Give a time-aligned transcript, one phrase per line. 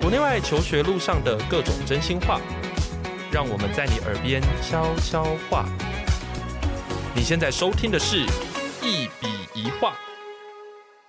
[0.00, 2.40] 国内外求学路上的各种真心话，
[3.30, 5.66] 让我们在你耳边悄悄话。
[7.14, 8.18] 你现在收听的是
[8.82, 9.96] 一笔一画。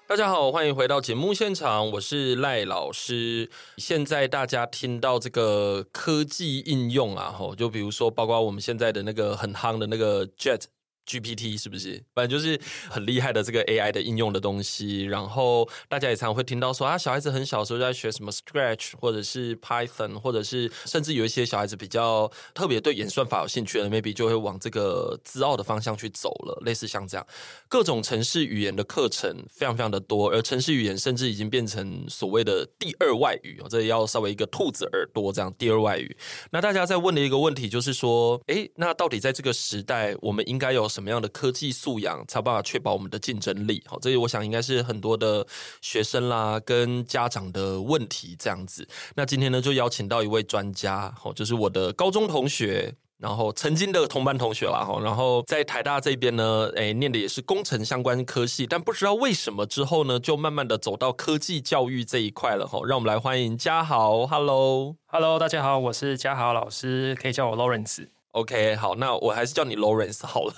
[0.08, 3.50] 大家好，欢迎回到节目现场，我是赖老师。
[3.78, 10.64] 现在大家听到这个科技应用啊，吼，就比如说，包括我们现在的那个很夯的那个 Jet。
[11.06, 12.04] GPT 是不是？
[12.14, 12.60] 反正就是
[12.90, 15.04] 很厉害的这个 AI 的应用的东西。
[15.04, 26.62] 然后大家也常常会听到说啊，小孩子很小时候就在学什么 Scratch，或者是 Python，或者是甚至有一些小孩子比较特别对演算法有兴趣的，maybe 就会往这个自傲的方向去走了。
[26.66, 27.26] 类似像这样，
[27.68, 33.68] 各种程式语言的课程非常非常的多，而程式语言甚至已经变成所谓的第二外语哦。
[33.70, 36.16] 这要稍微一个兔子耳朵这样，第二外语。
[36.52, 43.82] 那大家在问的一个问题就是说，诶，那到底在这个时代，我们应该有什么样的科技素养才有办法确保我们的竞争力？
[43.88, 45.48] 好，这里我想应该是很多的
[45.82, 48.88] 学生啦跟家长的问题这样子。
[49.16, 62.80] 那今天呢，就邀请到一位专家，好，就是我的高中同学，然后曾经的同班同学啦，哈，然后在台大这边呢，诶，念的也是工程相关科系，但不知道为什么之后呢，就慢慢的走到科技教育这一块了，哈。
[62.86, 68.21] 让我们来欢迎家豪，Hello，Hello，大家好，我是家豪老师，可以叫我 Lawrence。
[68.32, 70.54] OK，好，那我还是叫你 Lawrence 好了。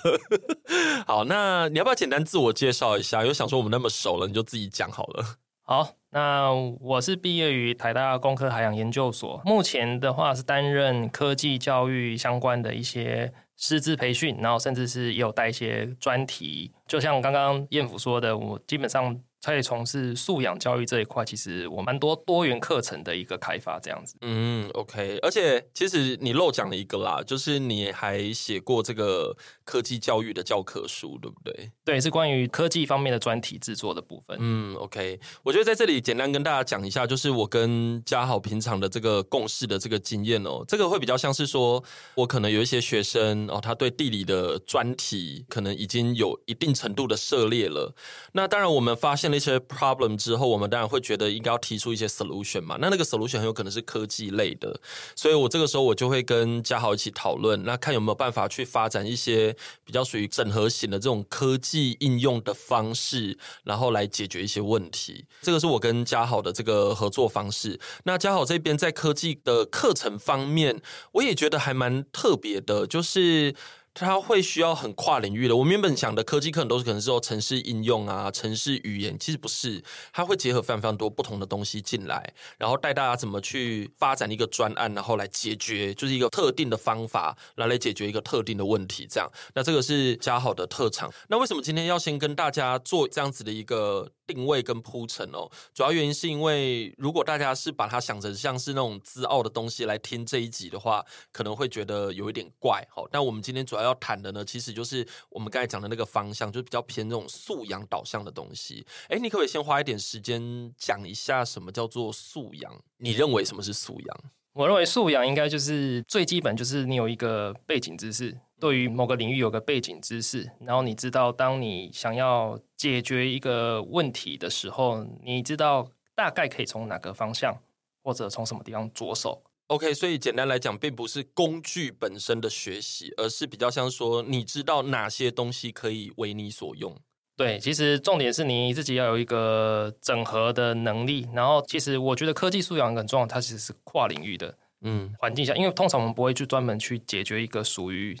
[1.06, 3.22] 好，那你要不要简单自我介绍一下？
[3.22, 5.24] 因为想说我们那么熟了，你就自己讲好了。
[5.62, 16.70] 好，那我是毕业于台大工科海洋研究所，目前的话是担任科技教育相关的一些师资培训，然后甚至是也有带一些专题。
[16.86, 19.20] 就像刚刚彦辅说的，我基本上。
[19.52, 24.16] 可以从事素养教育这一块，其实我蛮多多元课程的一个开发这样子。
[24.22, 31.70] 嗯，OK，而且其实你漏讲了一个啦，就是你还写过这个科技教育的教科书，对不对？
[31.84, 34.36] 对，是关于科技方面的专题制作的部分。
[34.40, 41.82] 嗯，OK，我觉得在这里简单跟大家讲一下，就是我跟嘉豪平常的这个共事的这个经验哦，这个会比较像是说，
[42.14, 47.94] 我可能有一些学生哦，他对地理的专题可能已经有一定程度的涉猎了。
[48.32, 52.78] 那当然，我们发现那些 problem 之后，我们当然会觉得应该要提出一些 solution 嘛。
[52.80, 54.80] 那那个 solution 很有可能是科技类的，
[55.16, 65.26] 所以我这个时候我就会跟家豪一起讨论，那看有没有办法去发展一些比较属于整合型的这种科技应用的方式，然后来解决一些问题。
[65.42, 67.80] 这个是我跟家豪的这个合作方式。
[68.04, 70.80] 那家豪这边在科技的课程方面，
[71.14, 73.56] 我也觉得还蛮特别的，就是。
[73.94, 75.54] 它会需要很跨领域的。
[75.56, 79.82] 我们原本想的科技课程都是可能是说城市应用啊、城市语言，其实不是。
[80.12, 89.06] 它会结合非常非常多不同的东西进来，然后带大家怎么去发展一个专案，然后来解决，就是一个特定的方法，来来解决一个特定的问题。
[89.08, 91.08] 这样，那这个是家豪的特长。
[91.28, 95.48] 那为什么今天要先跟大家做这样子的一个定位跟铺陈哦？
[95.72, 102.84] 主要原因是因为如果大家是把它想成像是那种资奥的东西来听这一集的话，可能会觉得有一点怪。
[102.90, 103.84] 好，但我们今天主要。
[103.84, 108.82] 要谈的呢，其实就是我们刚才讲的那个方向，就比较偏这种素养导向的东西。
[109.10, 112.82] 哎，你可不可以先花一点时间讲一下什么叫做素养？
[112.96, 114.20] 你认为什么是素养？
[114.54, 127.54] 我认为素养应该就是最基本，就是你有一个背景知识，对于某个领域有个背景知识，然后你知道，当你想要解决一个问题的时候，你知道大概可以从哪个方向，
[128.02, 129.42] 或者从什么地方着手。
[129.66, 136.96] OK，所以简单来讲，并不是工具本身的学习，而是比较像说，你知道哪些东西可以为你所用。
[137.36, 141.28] 对，其实重点是你自己要有一个整合的能力。
[141.34, 144.56] 然后，其实我觉得科技素养很重要，它其实是跨领域的。
[144.86, 148.16] 嗯，环境下，因为通常我们不会去专门去解决一个属于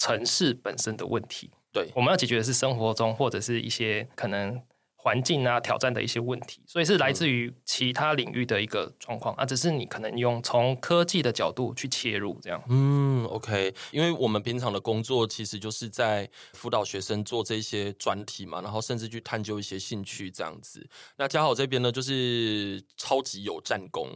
[0.00, 1.48] 程式本身的问题。
[1.72, 4.60] 对，我们要解决的是生活中或者是一些可能。
[5.02, 12.62] 环境啊，挑战的一些问题，所以是来自于其他领域的一个状况、嗯、啊，只是你可能用从科技的角度去切入这样。
[12.68, 20.86] 嗯，OK，因为我们平常的工作其实就是在辅导学生做这些专题嘛，然后甚至去探究一些兴趣这样子。
[21.16, 24.06] 那家好这边呢，就是超级有战功。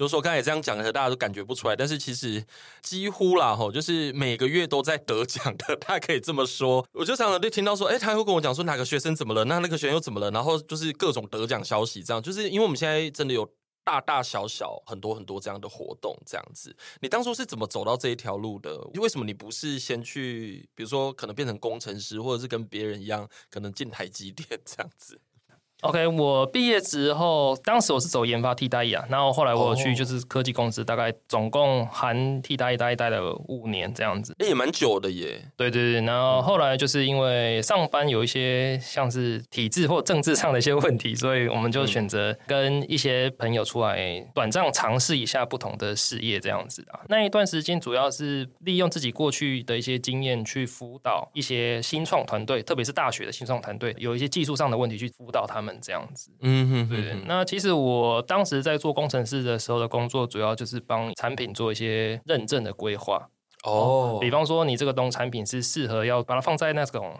[0.00, 2.42] 就是说，刚才也这样讲的，大家都感觉不出来，但是其实
[2.80, 6.82] 几乎啦，吼，就是每个月都在得奖的，大家可以这么说。
[6.92, 12.22] 我就常常就听到说，哎，他会跟我讲说哪个学生怎么了，那那个学生又怎么了，然后就是各种得奖消息，这样。
[12.22, 13.46] 就是因为我们现在真的有
[13.84, 16.74] 大大小小很多很多这样的活动，这样子。
[17.02, 18.78] 你当初是怎么走到这一条路的？
[18.94, 25.20] 为什么你不是先去，比如说可能变成工程师，或者是跟别人一样，可能进台积电这样子？
[25.82, 35.42] OK，我毕业之后，当时我是走研发替代役啊，然后后来我去就是科技公司，大概总共含替代役待待了五年这样子，也蛮久的耶。
[35.56, 47.00] 对对对，然后后来就是因为上班有一些像是体制或政治上的一些问题，所以我们就选择跟一些朋友出来短暂尝试一下不同的事业这样子啊。
[47.08, 55.69] 那一段时间主要是利用自己过去的一些经验去辅导一些新创团队，特别是大学的新创团队，有一些技术上的问题去辅导他们。
[55.80, 57.16] 这样子，嗯哼，对对。
[57.26, 63.28] 那其实我当时在做工程师的时候的工作，主要就是帮产品做一些认证的规划。
[63.64, 67.14] 哦，比方说，你这个东产品是适合要把它放在那种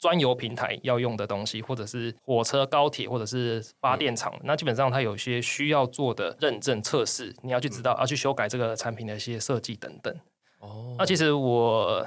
[0.00, 10.14] 专有平台要用的东西，或者是火车、高铁，或者是发电厂，嗯、那基本上它有些需要做的认证测试，你要去知道，要去修改这个产品的一些设计等等。
[10.60, 12.06] 哦，那其实我。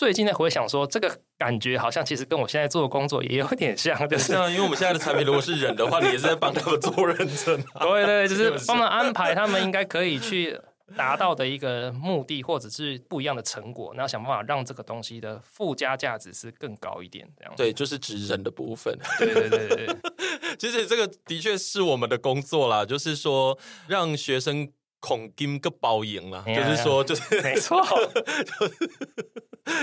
[0.00, 7.62] 最近在回想说，这个感觉好像其实跟我现在做的工作也有点像，就是因为我们现在的产品如果是人的话，你也是在帮他们做认证。
[7.78, 10.58] 对对， 就是帮他们安排他们应该可以去
[10.96, 17.28] 达到的一个目的，或者是不一样的成果，然后想办法让这个东西的附加价值是更高一点。
[17.36, 18.98] 这样对，就是指人的部分。
[19.18, 19.96] 对对对对，
[20.58, 24.72] 其实这个的确是我们的工作啦，就是说让学生。
[25.02, 28.88] 恐金个包赢了，就是说，就是没错，就是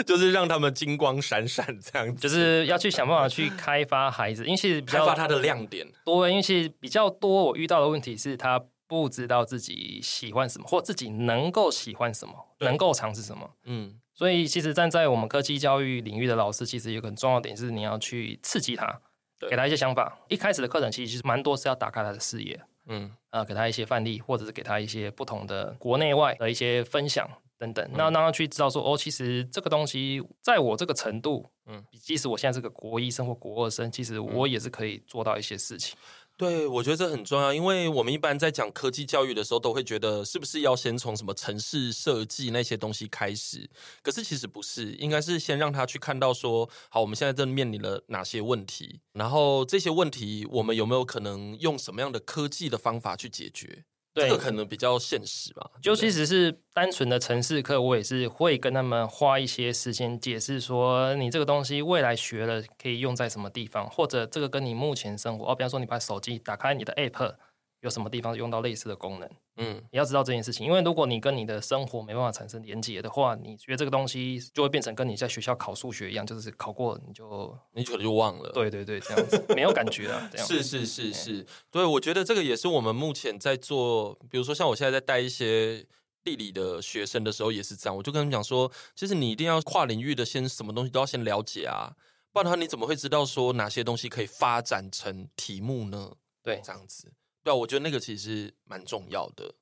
[0.05, 13.49] 就是让他们金光闪闪这样子，就是要去想办法去开发孩子，因为其实比较开发他的亮点多，因为其实比较多我遇到的问题是他不知道自己喜欢什么，或自己能够喜欢什么，能够尝试什么。
[13.65, 19.01] 嗯，所以其实站在我们科技教育领域的老师，其实有个很重要的点是你要去刺激他，
[19.49, 20.17] 给他一些想法。
[20.29, 22.59] 一开始的课程其实蛮多是要打开他的视野。
[22.89, 35.97] 嗯，啊，给他一些范例，或者是给他一些不同的国内外的一些分享等等，那、嗯、让他去知道说，哦，其实这个东西在我这个程度，嗯，即使我现在是个国一生或国二生，其实我也是可以做到一些事情。
[36.37, 43.67] 对，我觉得这很重要，因为我们一般在讲科技教育的时候，都会觉得是不是要先从什么城市设计那些东西开始？
[44.03, 53.85] 可是其实不是，应该是先让他去看到说，好，我们现在正面临了哪些问题，然后这些问题我们有没有可能用什么样的科技的方法去解决？
[54.17, 55.69] 对，这个可能比较现实吧。
[55.79, 67.35] 就其实是单纯的城市课，我也是会跟他们花一些时间解释说，你这个东西未来学了可以用在什么地方，或者这个跟你目前生活，哦，比方说你把手机打开，你的 App。
[67.81, 69.29] 有什么地方用到类似的功能？
[69.57, 78.51] 嗯，你要知道这件事情，因为如果你跟你的生活没办法产生连接的话，你觉得这个东西就会变成跟你在学校考数学一样，就是考过你就你可能就忘了。
[78.51, 80.27] 对对对，这样子没有感觉啊。
[80.31, 85.85] 这样是是是是，对，我觉得这个也是我们目前在做，比如说像我现在在带一些
[86.23, 91.95] 地理的学生的时候也是这样，我就跟他们讲说，其实你一定要跨领域的，先什么东西都要先了解啊，
[92.31, 96.13] 不然的话你怎么会知道说哪些东西可以发展成题目呢？
[96.43, 97.11] 对，这样子。
[97.47, 99.55] 对，我觉得那个其实蛮重要的。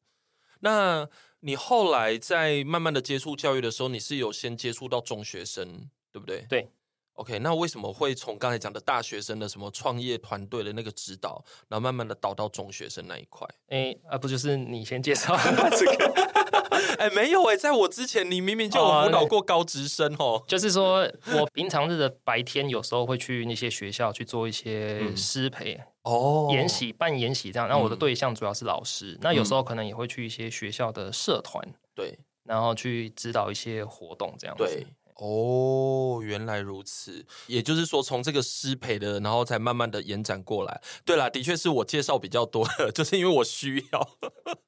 [0.62, 1.08] 那
[1.42, 6.46] 你后来在慢慢的接触教育的时候，你是有先接触到中学生，对不对？
[6.50, 6.68] 对。
[7.14, 13.48] OK，那为什么会从刚才讲的大学生的什么创业团队的那个指导，然后慢慢的导到中学生那一块？
[13.68, 15.38] 哎，啊，不就是你先介绍
[15.78, 16.55] 这个？
[17.00, 20.44] 哎，没有哎，在我之前，你明明就有辅导过高职生哦。
[20.48, 27.68] 就是说我平常日的白天，有时候会去那些学校去做一些师培哦，研习办研习这样。
[27.68, 31.64] 那我的对象主要是老师，那有时候可能也会去一些学校的社团，
[31.94, 34.64] 对，然后去指导一些活动这样子。
[34.64, 34.86] 对。
[35.16, 40.82] 哦，原来如此，也就是说，从这个师培的，然后才慢慢的延展过来。
[41.06, 44.10] 对啦，的确是我介绍比较多， 就是因为我需要，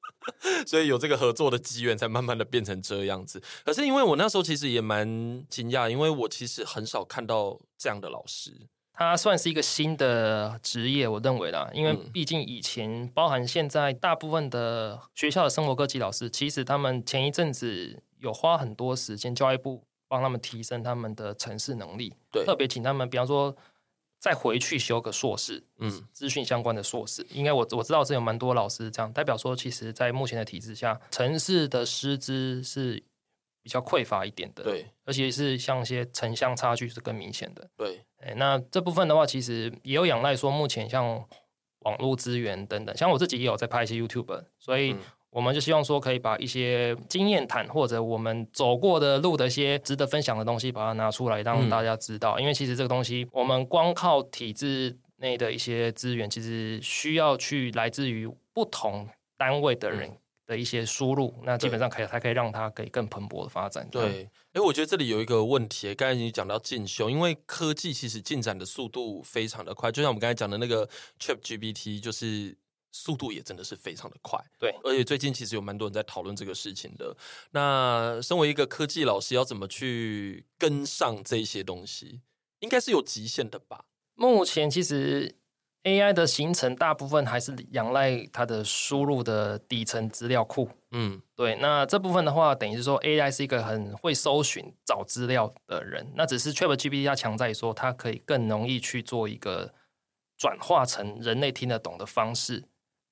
[0.66, 3.42] 所以有这个合作的机缘，才慢慢的变成这样子。
[3.62, 5.06] 可是因为我那时候其实也蛮
[5.50, 8.52] 惊讶，因为我其实很少看到这样的老师，
[8.94, 19.84] 他算是一个新的职业，我认为啦，因为毕竟以前包含现在大部分的学校的生活科技老师，其实他们前一阵子有花很多时间，教育部。
[20.08, 23.54] 帮他们提升他们的城市能力，对，特别请他们，比方说
[24.18, 33.02] 再回去修个硕士，嗯，资讯相关的硕士，应该我我知道是有蛮多老师这样，代表说，其实，在目前的体制下，城市的师资是
[33.62, 41.22] 比较匮乏一点的，对，而且是像一些城乡差距是更明显的，对，哎，那这部分的话，其实也有仰赖说，目前像
[41.80, 44.96] 网络资源等等，像我自己也有在拍一些 YouTube，所以。
[45.38, 52.32] 嗯我们就希望说，可以把一些经验谈或者我们走过的路的一些值得分享的东西，把它拿出来让大家知道。
[52.32, 60.10] 嗯、因为其实这个东西，我们光靠体制内的一些资源，其实需要去来自于不同单位的人
[60.44, 63.88] 的一些输入，那基本上可以才可以让它可以更蓬勃的发展。
[63.92, 70.88] 对，哎，我觉得这里有一个问题，刚才你讲到进修，因为科技其实进展的速度非常的快，就像我们刚才讲的那个
[71.20, 72.56] ChatGPT，就是
[72.92, 74.38] 速度也真的是非常的快。
[74.58, 77.16] 对，而且最近其实有蛮多人在讨论这个事情的。
[77.50, 82.20] 那身为一个科技老师，要怎么去跟上这些东西？
[82.60, 83.84] 应该是有极限的吧？
[84.14, 85.36] 目前其实。
[85.84, 90.68] AI 的形成大部分还是仰赖它的输入的底层资料库。
[90.90, 91.54] 嗯，对。
[91.62, 96.12] 那这部分的话，等于是说 AI 是一个很会搜寻、找资料的人。
[96.14, 99.72] 那只是 ChatGPT 它强在说，它可以更容易去做一个
[100.36, 102.64] 转化成人类听得懂的方式。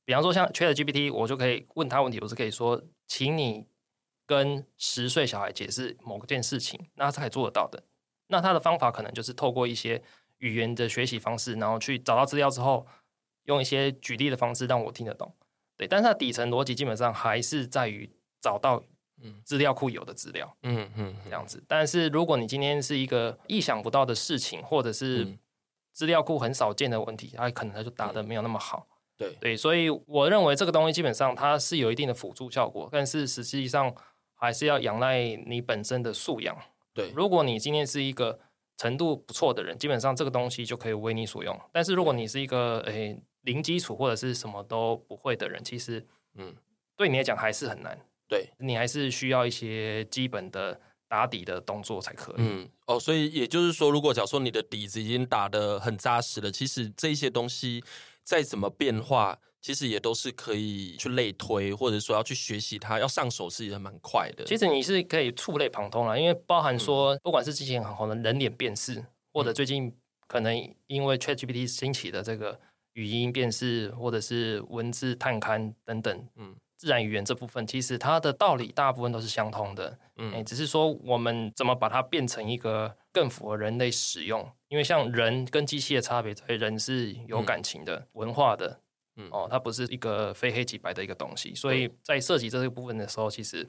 [0.06, 3.66] 比方说，像 ChatGPT，我就可以问他问题，我是可以说，请你
[4.25, 7.82] 跟十岁小孩解释某件事情，那他可以做得到的。
[8.28, 10.02] 那他的方法可能就是透过一些。
[10.40, 12.86] 语言的学习方式，然后去找到资料之后，
[13.44, 15.34] 用一些举例的方式让我听得懂。
[15.78, 18.06] 对，但是它底层逻辑基本上还是在于
[18.38, 18.84] 找到
[19.42, 20.54] 资料库有的资料。
[20.62, 21.64] 嗯嗯，这样子。
[21.66, 25.26] 但是如果你今天是一个意想不到的事情，或者是
[25.90, 28.86] 资料库很少见的问题，它可能它就答的没有那么好。
[29.18, 33.94] 对对，所以我认为这个东西基本上它是有一定的辅助效果，但是实际上
[34.35, 36.56] 还是要仰赖你本身的素养。
[36.92, 38.38] 对，如果你今天是一个
[38.76, 41.58] 程度不错的人，基本上这个东西就可以为你所用。
[41.73, 46.04] 但是如果你是一个诶零基础或者是什么都不会的人，其实
[46.35, 46.54] 嗯，
[46.96, 47.99] 对你来讲还是很难。
[48.28, 52.37] 对，你还是需要一些基本的打底的动作才可以。
[52.38, 57.85] 嗯，哦，所以也就是说，如果假如说你的底子已经打得很扎实了，其实这一些东西
[58.26, 59.38] 再怎么变化。
[59.62, 64.45] 其实也都是可以去类推，或者说要去学习它，要上手是也蛮快的。
[64.45, 69.92] 其实你是可以触类旁通啦，因为包含说，不管是之前很红的人脸辨识，嗯、或者最近
[70.28, 70.54] 可能
[70.87, 72.61] 因为 ChatGPT 兴起的这个
[72.92, 88.78] 语音辨识，或者是文字探勘等等，嗯，自然语言这部分，其实它的道理大部分都是相通的，嗯、欸，只是说我们怎么把它变成一个更符合人类使用，因为像人跟机器的差别，所以人是有感情的、嗯、文化的。
[89.16, 93.66] 嗯，哦，它不是一个非黑即白的一个东西，所以在设计这个部分的时候，其实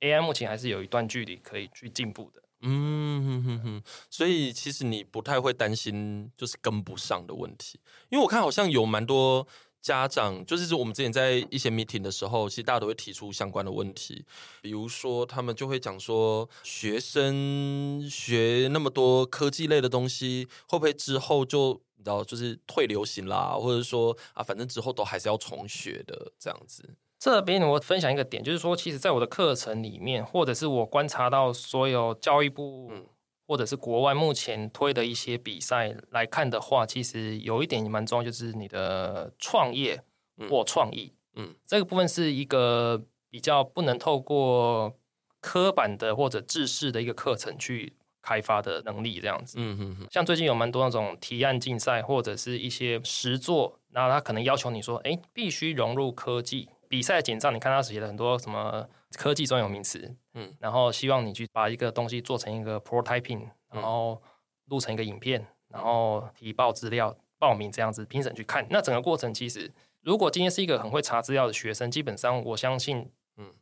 [0.00, 2.42] AI 目前还是有一段距离可以去进步的。
[2.62, 9.46] 嗯哼哼哼，所以其实你不太会担心就是跟不上的问题，因为我看好像有蛮多
[9.80, 14.24] 家长，就是我们之前在一些 meeting 的时候，其实大家都会提出相关的问题，
[14.60, 21.80] 比如说他们就会讲说，学生学那么多科技类的东西，会不会之后就。
[22.04, 26.94] 然后就是退流行啦，或者说啊，反正之后都还是要重学的这样子。
[27.18, 33.04] 这边我分享一个点，就是说，其实，在我的课程里面，或者是我观察到所有教育部，嗯，
[33.46, 40.02] 或者是国外目前推的一些比赛来看的话，其实有一点也蛮重要，就是你的创业
[40.50, 44.96] 或创意，嗯，这个部分是一个比较不能透过
[45.40, 47.94] 刻板的或者制式的一个课程去。
[48.22, 56.68] 开发的能力这样子，嗯嗯嗯，像最近有蛮多那种提案竞赛或者是一些实作，然后他可能要求你说，哎，必须融入科技。
[56.88, 58.84] 比赛简章，你看他写了很多什么
[59.16, 64.22] 科技专有名词，嗯，然后希望你去把一个东西做成一个 prototyping，然后
[64.66, 68.66] 录成一个影片，然后提报资料、报名这样子，评审去看。
[68.70, 73.54] 那整个过程其实，如果今天是一个很会查资料的学生，基本上我相信，嗯，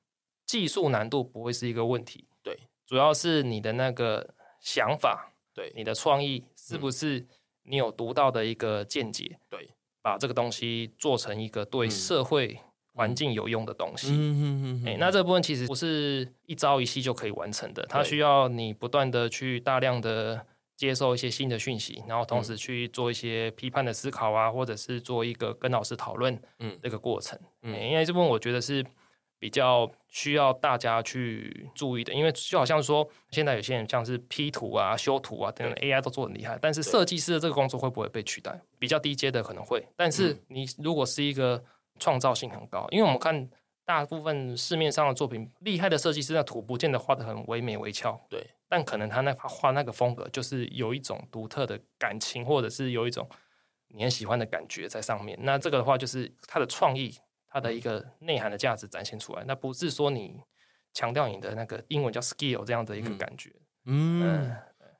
[0.44, 2.26] 技术难度不会是一个问题。
[2.42, 4.34] 对，主要是你的那个。
[4.64, 7.26] 想法，对你的创意是不是
[7.64, 9.38] 你有独到的一个见解？
[9.50, 12.58] 对，把这个东西做成一个对社会
[12.94, 14.08] 环境有用的东西。
[14.10, 14.96] 嗯嗯嗯。
[14.98, 20.46] 那这部分其实不是一朝一夕就可以完成的，它需要你不断的去大量的
[20.76, 27.38] 接受一些新的讯息，然后同时去做一些批判的思考啊，或者是做一个跟老师讨论，嗯，这个过程。
[27.62, 28.84] 嗯，因为这部分我觉得是。
[29.36, 38.58] 比较需要大家去注意的，因为就好像说，现在有些人像是 P 图啊、修图啊等等，AI 都做很厉害，但是设计师的这个工作会不会被取代？
[38.78, 41.62] 比较低阶的可能会，但是你如果是一个
[41.98, 43.48] 创造性很高，因为我们看
[43.84, 53.28] 大部分市面上的作品，厉害的设计师的图不见得画得很唯美微俏，对，但可能他那画那个风格就是有一种独特的感情，或者是有一种
[53.88, 55.38] 你很喜欢的感觉在上面。
[55.42, 57.16] 那这个的话，就是他的创意。
[57.46, 60.40] 他的一个内涵的价值展现出来，那不是说你
[60.92, 63.48] 强调你的那个英文叫 skill 这样的一个感觉。
[63.84, 64.52] 嗯，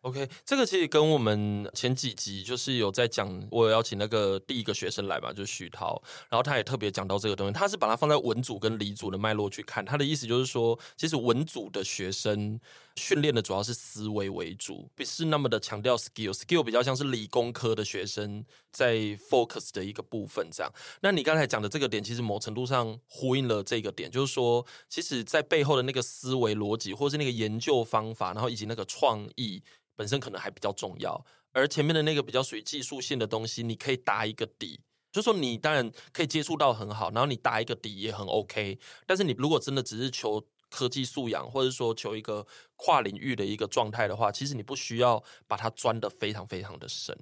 [0.04, 12.60] OK，这个其实跟我们前几集就是有在讲，我有邀请那个第一个学生来吧，就是徐涛，然后他也特别讲到这个东西，他是把它放在文组跟理组的脉络去看，他的意思就是说，其实文组的学生
[12.96, 18.96] 训练的主要是思维为主，不是那么的强调 skill，skill 比较像是理工科的学生在
[19.30, 20.72] focus 的一个部分这样。
[21.00, 29.62] 那你刚才讲的这个点，其实某程度上呼应了这个点，就是说，其实在背后的那个思维逻辑，或是那个研究方法，然后以及那个创意。
[29.96, 34.80] 本身可能还比较重要，而前面的那个比较属于技术性的东西，你可以打一个底，
[35.12, 38.76] 就说你当然可以接触到很好，然后你打一个底也很 OK。
[39.06, 47.16] 但是你如果真的只是求科技素养，或者说求一个跨领域的一个状态的话，其实你不需要把它钻得非常非常的深。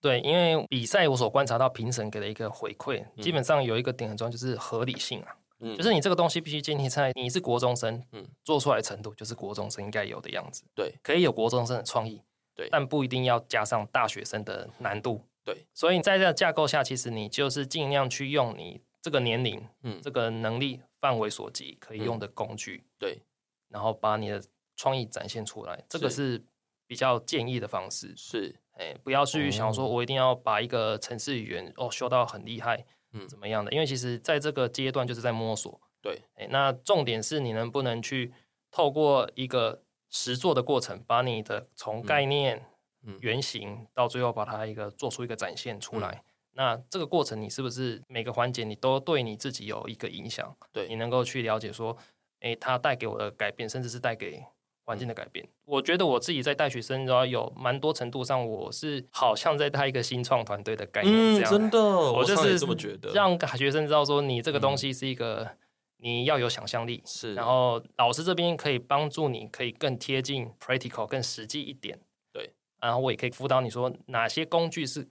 [0.00, 5.34] 对，因为比赛我所观察到评审给的一个回馈，基本上有一个点很重要，就是合理性啊。
[5.58, 10.62] 嗯，就是你这个东西必须建立在你是国中生，嗯，做出来的程度就是国中生应该有的样子。
[10.74, 12.20] 对，可以有国中生的创意，
[12.54, 15.20] 对，但不一定要加上大学生的难度。
[15.44, 23.22] 对，所以在这个架构下，其实你就是尽量去用你这个年龄，嗯，这个能力范围所及可以用的工具，嗯，对，
[23.68, 24.42] 然后把你的
[24.74, 26.42] 创意展现出来，这个是
[26.86, 28.14] 比较建议的方式。
[28.16, 32.86] 是，哎，不要去想说我一定要把一个程式语言哦修到很厉害。
[33.12, 33.70] 嗯，怎么样的？
[33.70, 35.78] 因为其实在这个阶段就是在摸索。
[36.00, 38.32] 对，哎，那重点是你能不能去
[38.70, 42.64] 透过一个实做的过程，把你的从概念、
[43.02, 46.08] 嗯、原型到最后把它一个做出一个展现出来。
[46.12, 50.56] 嗯、那这个过程，你是不是每个环节你都对你自己有一个影响？
[50.72, 51.96] 对，你能够去了解说，
[52.40, 54.44] 诶，它带给我的改变，甚至是带给。
[54.86, 65.56] 环境的改变，我觉得我自己在带学生，然后有蛮多程度上，我是好像在带一个新创团队的概念，这样、嗯、真的，我就是这么觉得，让学生知道说，你这个东西是一个，嗯、
[65.96, 71.98] 你要有想象力，是，然后老师这边可以帮助你，可以更贴近 practical，更实际一点，
[72.30, 75.08] 对，然后我也可以辅导你说哪些工具是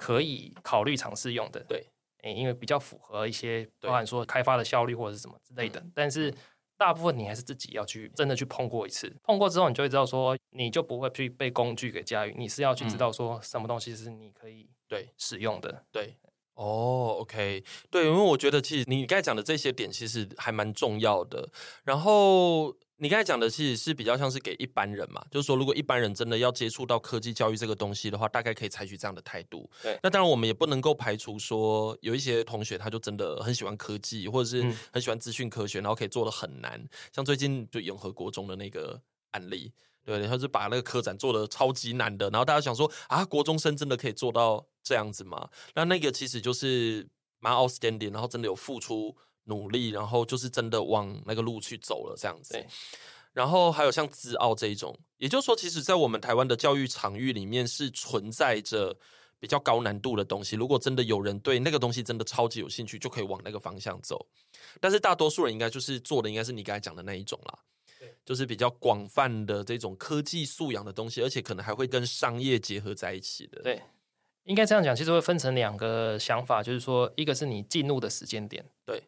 [0.00, 1.86] 可以考虑尝试用的，对，
[2.22, 6.34] 诶，因为比较符合一些，包含说开发的效率或者是什么之类的，嗯、但是。
[6.80, 15.10] 大部分你还是自己要去真的去碰过一次，碰过之后你就会知道说，你就不会去被工具给驾驭，你是要去知道说什么东西是你可以对。
[15.18, 15.84] 使用的。
[15.92, 16.16] 对，
[16.54, 21.50] 哦，OK，对，因为我觉得其实你刚才讲的这些点其实还蛮重要的，
[21.84, 22.74] 然后。
[23.02, 29.68] 你刚才讲的其实是比较像是给一般人嘛，就是说如果一般人真的要接触到科技教育这个东西的话，大概可以采取这样的态度。
[29.82, 36.78] 对，那当然我们也不能够排除说有一些同学他就真的很喜欢科技，或者是很喜欢资讯科学，然后可以做的很难。
[37.10, 39.72] 像最近就永和国中的那个案例，
[40.04, 45.48] 对，他是把那个科展做的超级难的，然后大家想说啊，国中生真的可以做到这样子吗？
[45.74, 49.16] 那那个其实就是蛮 outstanding，然后真的有付出。
[49.44, 52.64] 努力，然后就是真的往那个路去走了，这样子。
[53.32, 58.96] 然后还有像自傲这一种，也就是说，其实，在我们台湾的教育场域里面，是存在着
[59.38, 60.56] 比较高难度的东西。
[60.56, 64.26] 如果真的有人对那个东西真的超级有兴趣，就可以往那个方向走。
[64.80, 67.58] 但是大多数人应该就是做的，应该是你刚才讲的那一种啦，
[68.24, 73.62] 就是比较广泛的这种科技素养的东西，而且可能还会跟商业结合在一起的。
[73.62, 73.80] 对，
[74.42, 79.00] 应该这样讲，其实会分成两个想法，就是说，一个是你进入的时间点，对。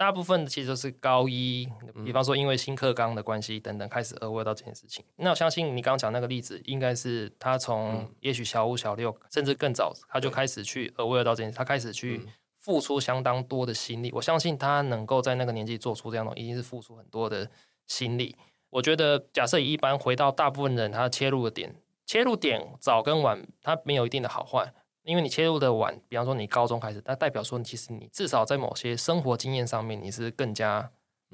[0.00, 1.68] 大部分其实都是高一，
[2.06, 5.04] 比方说因为新课纲的关系等等，开始 aware 到这件事情。
[5.16, 14.10] 那我相信你刚刚讲那个例子，应该是他从也许小五、小六，甚至更早，他就开始去 aware 到这件事，他开始去付出相当多的心力。
[14.14, 17.50] 我相信他能够在那个年纪做出这样的，一定是付出很多的
[17.86, 18.34] 心力。
[18.70, 24.72] 我觉得，假设以一般回到大部分人，他切入的点，切入点早跟晚，他没有一定的好坏。
[25.02, 30.90] 因为你切入的晚，比方说你高中开始，那代表说，其实你至少在某些生活经验上面，你是更加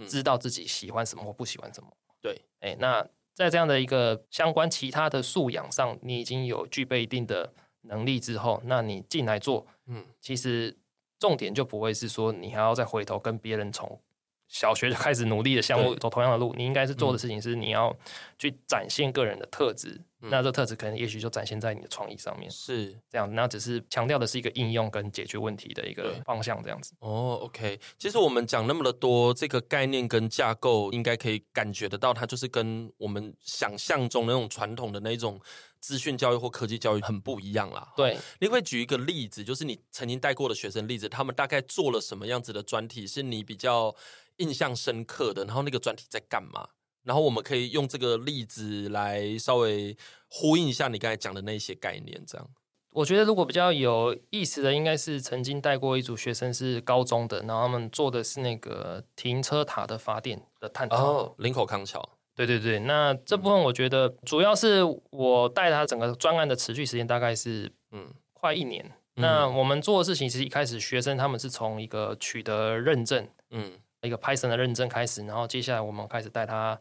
[0.07, 1.91] 知道自己喜欢什么或不喜欢什么。
[2.21, 7.53] 对，哎，那在这样的一个相关其他的素养上，你已经有具备一定的
[7.83, 10.77] 能力之后，那你进来做，嗯，其实
[11.19, 14.01] 重点就不会是说你还要再回头跟别人从
[14.49, 17.95] 小学就开始努力的项目走同样的路，你应该是做的事情是你要
[18.39, 20.01] 去展现个人的特质。
[20.29, 23.33] 那这特质可能也许就展现在你的创意上面，是这样。
[23.33, 26.95] 那只是强调的是一个应用跟解决问题的一个方向，这样子。
[26.99, 27.79] 哦，OK。
[27.97, 35.41] 其实我们讲那么的多，这个概念跟架构，应该可以感觉得到，它就是跟我们想象中那种传统的那种
[35.79, 37.93] 资讯教育或科技教育很不一样啦。
[37.97, 43.95] 对，你会举一个例子，就是你曾经带过的学生例子，他们大概做了什么样子的专题，是你比较
[44.39, 45.45] 印象深刻的？
[45.45, 46.69] 然后那个专题在干嘛？
[47.03, 49.97] 然后我们可以用这个例子来稍微
[50.29, 52.49] 呼应一下你刚才讲的那些概念，这样。
[52.91, 60.97] 我觉得如果比较有意思的，应该是曾经带过一组学生是高中的，然后他们做的是那个停车塔的发电的探讨。
[60.97, 62.09] 哦，林口康桥。
[62.35, 68.85] 对对对，那这部分我觉得主要是我带他整个专案的持续时间大概是嗯快一年。
[69.17, 73.73] 嗯、那我们做的事情其实一开始学生他们是从一个取得认证，嗯，
[74.07, 76.79] 一个 Python 的认证开始，然后接下来我们开始带他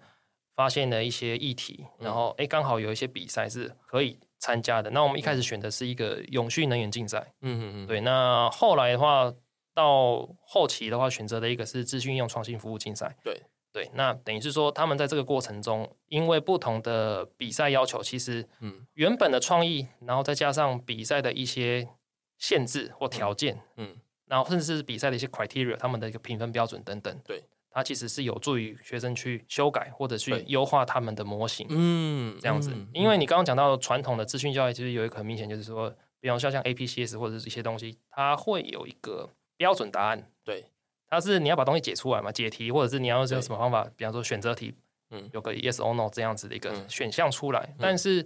[0.56, 4.90] 发现了一些议题，然后哎刚好有一些比赛是可以参加的。
[4.92, 8.02] 那我们一开始选的是一个永续能源竞赛，嗯嗯嗯，对。
[8.02, 9.34] 那后来的话
[9.74, 13.42] 到后期的话选择的一个是资讯应用创新服务竞赛，对。
[13.74, 21.90] 对，那等于是说，他们在这个过程中，因为不同的比赛要求，其实，嗯，原本的创意，然后再加上比赛的一些
[22.38, 32.72] 限制或条件，嗯，嗯，然后甚至是比赛的一些 criteria，他们的一个评分标准等等，对，它其实是有助于学生去修改或者去优化他们的模型，嗯，这样子。
[32.74, 40.66] 嗯，因为你刚刚讲到传统的资讯教育，其实有一个很明显，就是说，比方说像 APCS 或者是一些东西，它会有一个标准答案，对。
[41.08, 42.32] 它是你要把东西解出来嘛？
[42.32, 43.88] 解题，或者是你要用什么方法？
[43.96, 44.74] 比方说选择题，
[45.12, 47.62] 嗯，有个 yes or no 这样子的一个选项出来。
[47.62, 48.26] 嗯、但是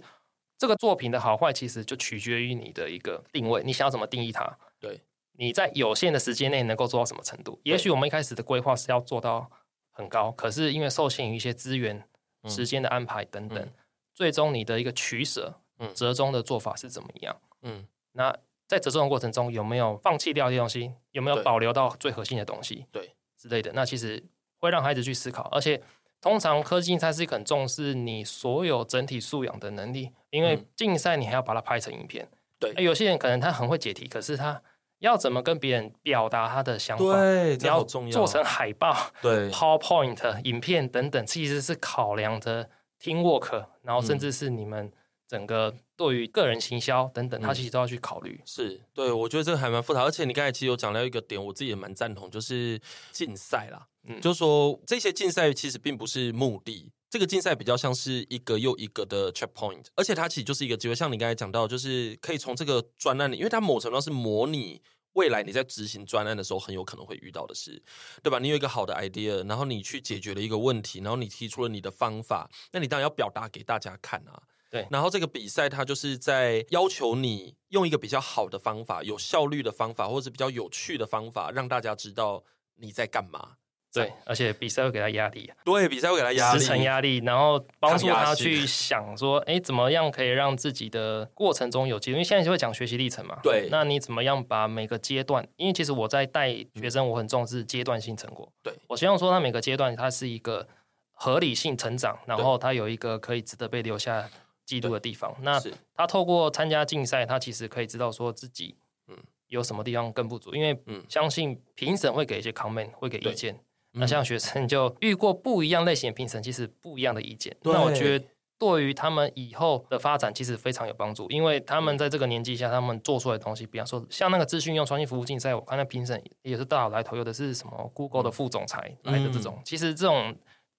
[0.56, 4.58] 这个作品的好坏，其实就取决于你的一个定位，你想要怎么定义它？
[4.80, 4.98] 对，
[5.40, 7.58] 你在有限的时间内能够做到什么程度？
[7.64, 9.50] 也许我们一开始的规划是要做到
[9.90, 12.04] 很高，可是因为受限于一些资源、
[12.44, 13.72] 时间的安排等等，嗯、
[14.14, 15.54] 最终你的一个取舍、
[15.94, 17.36] 折中的做法是怎么样？
[17.62, 18.36] 嗯，那。
[18.70, 20.92] 在折中的过程中，有没有放弃掉一些东西？
[21.10, 22.86] 有没有保留到最核心的东西？
[22.92, 23.72] 对，之类的。
[23.74, 24.22] 那其实
[24.60, 25.42] 会让孩子去思考。
[25.50, 25.82] 而且，
[26.20, 32.28] 通常科技竞赛是很重视你所有整体素养的能力，因为竞赛你还要把它拍成影片。
[32.60, 34.62] 对，有些人可能他很会解题，可是他
[35.00, 37.04] 要怎么跟别人表达他的想法？
[37.04, 38.12] 对，这好重要。
[38.12, 42.70] 做成海报、对，PowerPoint、影片等等，其实是考量的
[43.02, 44.90] Teamwork，然后甚至是你们
[45.28, 45.74] 整个。
[46.00, 48.40] 对于个人行销等等，他其实都要去考虑。
[48.46, 50.02] 是对，我觉得这个还蛮复杂。
[50.02, 52.80] 而且你刚才其实有讲到一个点，我自己也蛮赞同，就是
[53.12, 53.86] 竞赛啦。
[54.04, 60.94] 嗯，就是说这些竞赛其实并不是目的，这个竞赛比较像是一个又一个的 checkpoint，而且它其实就是一个机会。
[60.94, 64.80] 像你刚才讲到，就是可以从这个专案里，因为它某程度上是模拟
[65.14, 67.82] 未来你在执行专案的时候很有可能会遇到的事，
[68.22, 68.38] 对吧？
[68.38, 74.40] 你有一个好的 idea，然后你去解决了一个问题，然后你提出了你的方法，那你当然要表达给大家看啊。
[74.70, 82.44] 对，然后这个比赛它就是在要求你用一个比较好的方法、有效率的方法，或者是比较有趣的方法，让大家知道
[82.76, 83.56] 你在干嘛。
[83.92, 85.50] 对，而且比赛会给他压力。
[85.64, 92.14] 对，比赛会给他压力，时程压力，然后帮助他去想说，哎，怎么样可以让自己的过程中有机会？
[92.14, 93.38] 因为现在就会讲学习历程嘛。
[93.42, 95.46] 对，那你怎么样把每个阶段？
[95.56, 98.50] 因为其实我在带学生，我很重视阶段性成果。
[98.62, 100.68] 对，我希望说他每个阶段它是一个
[101.12, 104.28] 合理性成长，然后他有一个可以值得被留下。
[104.66, 105.60] 记录的地方，那
[105.96, 108.76] 他透过参加竞赛，他其实可以知道说自己
[109.08, 109.16] 嗯
[109.48, 113.58] 有什么地方更不足，因为相信评审会给一些 comment，会给意见。
[113.92, 117.56] 那像学生就遇过不一样类型的评审，其实不一样的意见。
[117.62, 118.24] 那我觉得
[118.58, 130.36] 对于他们以后的发展其实非常有帮助，因为他们在这个年纪下，他们做出来的东西，比方说像那个资讯用创新服务竞赛，我看那评审也是大有来头，有的是什么 Google 的副总裁来的这种，其实这种。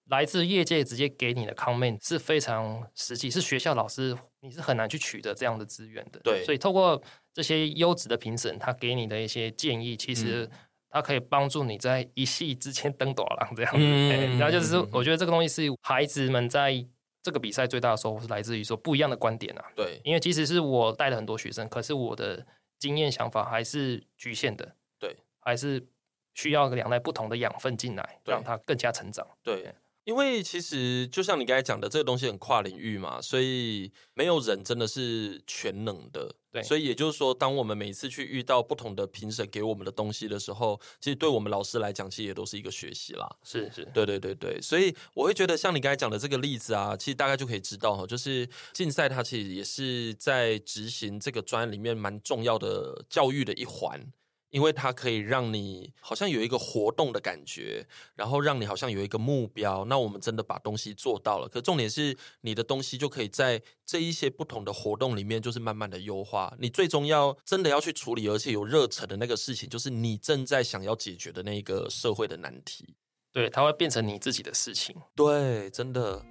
[0.10, 6.20] 来自业界直接给你的 comment 是非常实际，是学校老师你是很难去取得这样的资源的。
[6.22, 10.50] 对，所以透过这些优质的评审，他给你的一些建议，其实
[10.92, 13.80] 他可以帮助你在一夕之间登短浪这样子。
[13.82, 16.86] 嗯，然后就是，我觉得这个东西是孩子们在
[17.24, 19.66] 这个比赛最大的收获是来自于说不一样的观点啊。
[19.76, 22.46] 对，因为即使是我带了很多学生，可是我的
[22.78, 24.76] 经验想法还是局限的。
[25.00, 25.88] 对，还是
[26.34, 29.26] 需要两代不同的养分进来，让他更加成长。
[29.42, 29.74] 对。
[30.04, 36.36] 因为其实就像你刚才讲的，这个东西很跨领域嘛，所以没有人真的是全能的。
[36.52, 43.30] 对，所以也就是说，当我们每次去遇到不同的评审给我们的东西的时候，其实对我们老师来讲，其实也都是一个学习啦。
[43.44, 54.12] 是是，对对对对，所以我会觉得像你刚才讲的这个例子啊，其实大概就可以知道哈，就是竞赛它其实也是在执行这个专案里面蛮重要的教育的一环。
[54.52, 59.84] 因为它可以让你好像有一个活动的感觉，然后让你好像有一个目标。
[59.86, 66.54] 那我们真的把东西做到了，可重点是你的东西就可以在这一些不同的活动里面，就是慢慢的优化。
[66.60, 72.96] 你最终要真的要去处理，而且有热忱的那个事情，就是你正在想要解决的那个社会的难题。
[73.32, 74.94] 对，它会变成你自己的事情。
[75.16, 76.22] 对，真的。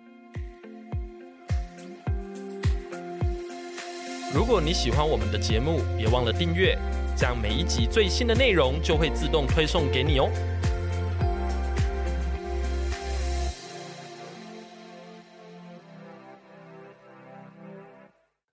[4.34, 6.78] 如果你喜欢我们的节目，别忘了订阅。
[7.20, 10.30] 这样每一集最新的内容就会自动推送给你哦。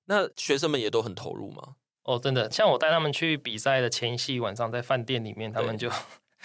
[0.03, 1.75] 那学生们也都很投入吗？
[2.03, 5.89] 哦，真的，像我带他们去比赛的前夕晚上，在饭店里面，他们就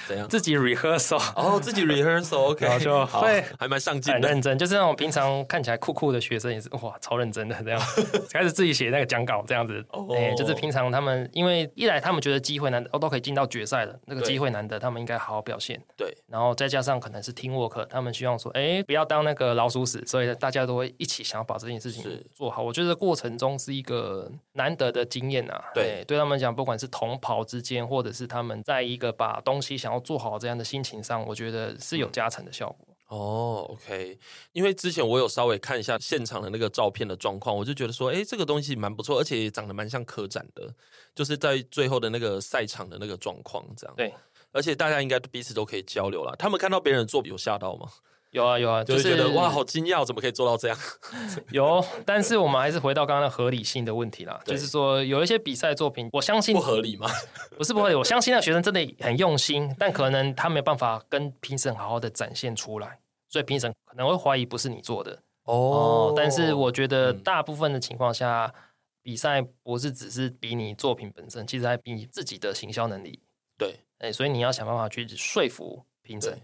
[0.06, 0.28] 怎样？
[0.28, 4.58] 自己 rehearsal，哦，自己 rehearsal，OK，、okay, 就会还蛮上进的，很认真。
[4.58, 7.80] 就是那种平常看起来酷酷的学生，也是哇，超认真的这样，
[8.32, 9.78] 开始自己写那个讲稿这样子。
[9.90, 10.10] 哎、oh.
[10.10, 15.80] 欸，就是平常他们因为一来他们觉得机会难得，哦，都可以进到决赛了，那个机会难得，他们应该好好表现。
[15.96, 22.62] 对，然后再加上可能是 teamwork，他们希望说，哎、欸，不要当那个老鼠屎，所以大家都会一起想要把这件事情做好。
[22.62, 25.64] 我觉得过程中是一个难得的经验啊。
[25.74, 32.88] 对、欸，对他们讲，不管是同袍之间，或者是他们在一个把东西想要做好这样的心情上，我觉得是有加成的效果。
[33.08, 34.18] 哦，OK，
[34.52, 40.74] 因为之前我有稍微看一下现场的那个照片的状况，我就觉得说，哎，这个东西蛮不错，而且也长得蛮像科展的，
[41.14, 43.94] 就是在最后的那个赛场的那个状况这样。
[43.96, 44.14] 对，
[44.50, 46.34] 而且大家应该彼此都可以交流了。
[46.38, 47.86] 他们看到别人做，有吓到吗？
[48.32, 50.78] 有啊有啊，就是觉得哇，好惊讶，怎么可以做到这样？
[51.52, 54.40] 有，但是我们还是回到刚刚的合理性的问题啦。
[54.46, 57.06] 就是说，有一些比赛作品，我相信不合理吗？
[57.56, 65.12] 不是不合理，我相信那学生真的很用心，但可能他没办法跟评审好好的展现出来，所以评审可能会怀疑不是你做的
[65.44, 66.14] 哦，哦。
[66.16, 68.62] 但是我觉得大部分的情况下，嗯、
[69.02, 73.20] 比赛不是只是比你作品本身，其实还比你自己的行销能力。
[73.58, 76.40] 对，哎，所以你要想办法去说服评审。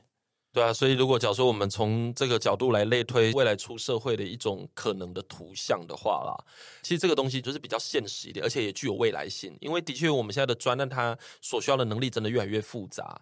[0.58, 6.34] 对啊，所以如果假如说我们从这个角度来类推未来出社会的一种可能的图像的话啦，
[6.82, 9.56] 其实这个东西就是比较现实一点，而且也具有未来性。
[9.60, 13.20] 因为的确我们现在的专案，它所需要的能力真的越来越复杂。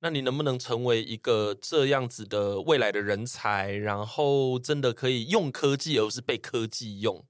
[0.00, 7.22] 那你能不能成为一个这样子的未来的人才，然后真的可以用科技，而不是被科技用？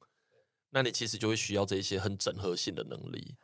[0.71, 3.35] 那你其实就会需要这些很整合性的能力。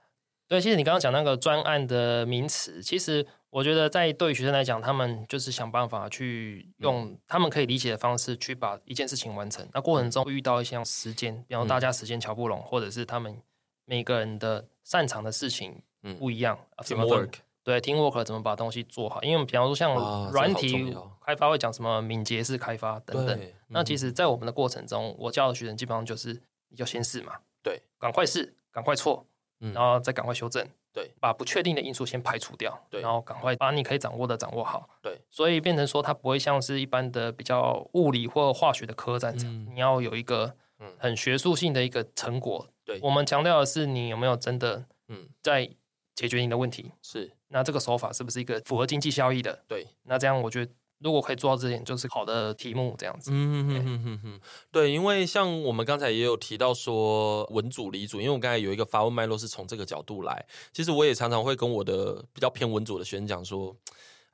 [0.47, 3.27] 对，其实你刚刚讲那个专案的名词，其实。
[3.55, 9.65] 我觉得，在对于学生来讲，他们就是想办法去用他们可以理解的方式去把一件事情完成。
[9.73, 13.41] 那过程中会遇到一些时间，比方大家时间瞧不拢，或者是他们
[13.85, 15.81] 每个人的擅长的事情
[16.19, 16.59] 不一样。
[16.79, 19.23] Teamwork，对，Teamwork 怎么把东西做好？
[19.23, 19.95] 因为比方说像
[20.33, 20.93] 软体
[21.25, 23.41] 开发会讲什么敏捷式开发等等。
[23.69, 26.33] 那其实，在我们的过程中，我教的学生基本上就是
[26.71, 29.25] 你就先试嘛，对，赶快试，赶快错，
[29.73, 30.67] 然后再赶快修正。
[30.93, 40.55] 对，把不确定的因素先排除掉，对，然后赶快把你可以掌握的掌握好，对，所以变成说它不会像是一般的比较物理或化学的科战场，嗯，你要有一个
[40.97, 42.69] 很学术性的一个成果。
[42.85, 45.29] 对，我们强调的是你有没有真的嗯。
[45.43, 45.69] 在
[46.15, 49.65] 解决你的问题，是，那这个手法是不是一个符合经济效益的？
[49.67, 50.71] 对，那这样我觉得。
[51.05, 53.31] 如果可以做到这点，就是好的题目这样子。
[53.31, 54.41] 嗯嗯嗯嗯嗯，
[54.73, 60.45] 对，因为像我们刚才也有提到说文组、理组，因为我刚才有一个发问脉络是从这个角度来。
[60.73, 63.77] 其实我也常常会跟我的比较偏文组的学生讲说。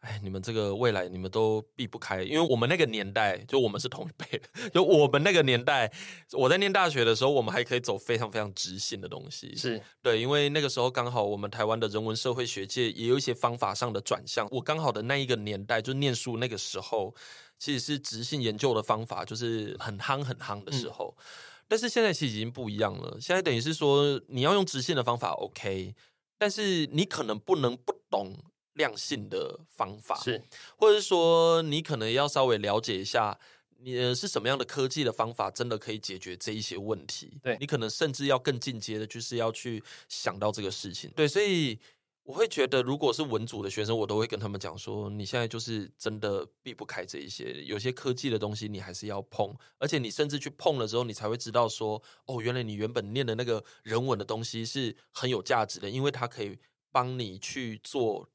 [0.00, 4.40] 哎，你们这个未来你们都避不开，因为我们那个年代，就我们是同一辈，
[4.72, 5.92] 就我们那个年代，
[6.32, 14.48] 我在念大学的时候，我们还可以走非常非常直性的东西，是对，因为那个时候刚好我们台湾的人文社会学界也有一些方法上的转向。
[14.50, 17.14] 我刚好的那一个年代，就念书那个时候，
[17.58, 21.14] 其实是直性研究的方法，就是很夯很夯的时候。
[21.18, 21.24] 嗯。
[21.68, 25.94] 但是现在其实已经不一样了，现在等于是说你要用直性的方法，OK，
[26.38, 28.34] 但是你可能不能不懂。
[28.74, 30.42] 量性的方法是，
[30.76, 33.38] 或者是说你可能要稍微了解一下，
[33.82, 37.38] 你是什么样的科技的方法，真的可以解决这一些问题。
[37.42, 41.10] 对，你可能甚至要更进阶的，就是要去想到这个事情。
[41.16, 41.78] 对，所以
[42.22, 56.56] 我会觉得，如果是文组的学生，我都会跟他们讲说，你现在就是真的避不开这一些，有些科技的东西你还是要碰，而且你甚至去碰了之后，你才会知道说，哦，原来你原本念的那个人文的东西是很有价值的，因为它可以
[56.92, 58.28] 帮你去做。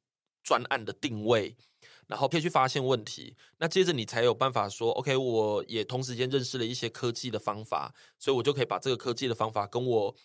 [0.45, 1.58] 专案的定位，
[2.05, 3.36] 然后可以去发现问题。
[3.58, 10.15] 那接着你才有办法说，OK，我也同时间认识了一些科技的方法，所以我就可以把这个科技的方法跟我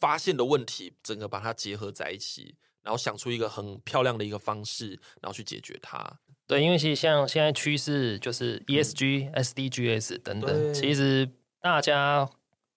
[0.00, 6.20] 发现的问题整个把它结合在一起，然后想出一个很漂亮的一个方式，然后去解决它。
[6.46, 11.28] 对，因为其实像现在趋势就是 ESG、嗯、SDGs 等等，其实
[11.60, 12.26] 大家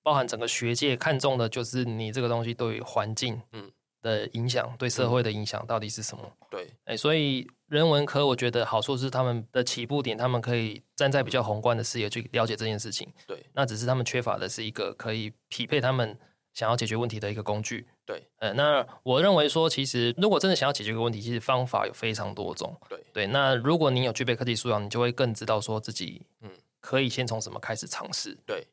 [0.03, 3.71] 包含整个学界看重的就是你这个东西对于环境，嗯。
[4.01, 6.23] 的影响对社会的影响到底是什么？
[6.25, 13.11] 嗯、对，哎、欸，所以人文科我觉得好处是他们的起步点，他们可以站在比较宏观的视野去了解这件事情。
[13.27, 16.17] 对，那只是他们缺乏的是一个可以匹配他们
[16.53, 17.87] 想要解决问题的一个工具。
[18.05, 22.75] 对，呃，那我认为说，其实如果真的想要解决一个问题，其实方法有非常多种。
[22.89, 28.37] 对，对，那如果你有具备科技素养，你就会更知道说自己嗯可以先从什么开始尝试。
[28.45, 28.65] 对。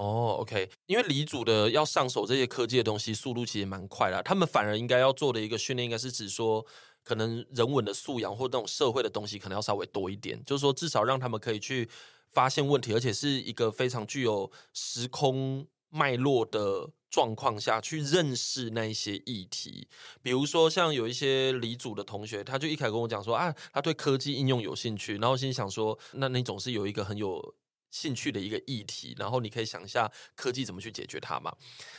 [0.00, 4.22] 哦，OK，因为理组的要上手这些科技的东西，速度其实蛮快的。
[4.22, 6.64] 他们反而应该要做的一个训练，应该是指说，
[7.04, 10.42] 可能人文的素养或那种社会的东西，可能要稍微多一点。
[10.42, 11.86] 就是说，至少让他们可以去
[12.30, 19.86] 发现问题，而且是一个非常具有时空脉络的状况下去认识那一些议题，
[20.22, 27.54] 比如说像有一些理组的同学，他就一开始跟我讲说啊，他对科技应用有兴趣，然后心想说，那你总是有一个很有
[27.90, 31.54] 兴趣的一个议题，然后你可以想一下科技怎么去解决它嘛。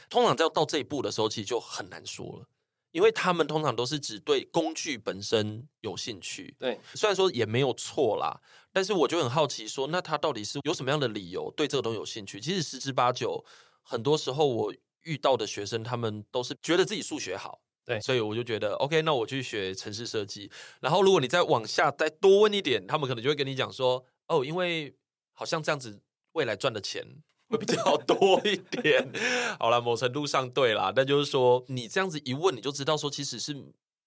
[0.10, 2.48] 通常在到这一步的时候，其实就很难说了，
[2.92, 6.56] 因为他们通常都是只对工具本身有兴趣。
[6.58, 12.40] 对，虽然说也没有错啦，但是我就很好奇说，那他到底是有什么样的理由对这个东西有兴趣？
[12.40, 13.44] 其实十之八九，
[13.84, 14.74] 很多时候我。
[15.04, 20.48] 遇到的学生，他们都是觉得自己数学好，对，所以我就觉得 OK，那我去学城市设计。
[20.80, 24.96] 然后，如果你再往下再多问一点，他们可能就会跟你讲说，哦，因为
[25.42, 26.00] 好像这样子
[26.34, 27.04] 未来赚的钱
[27.50, 29.12] 会比较多一点。
[29.58, 33.56] 好了，某程度上对啦，那就是说你这样子一问，你就知道说其实是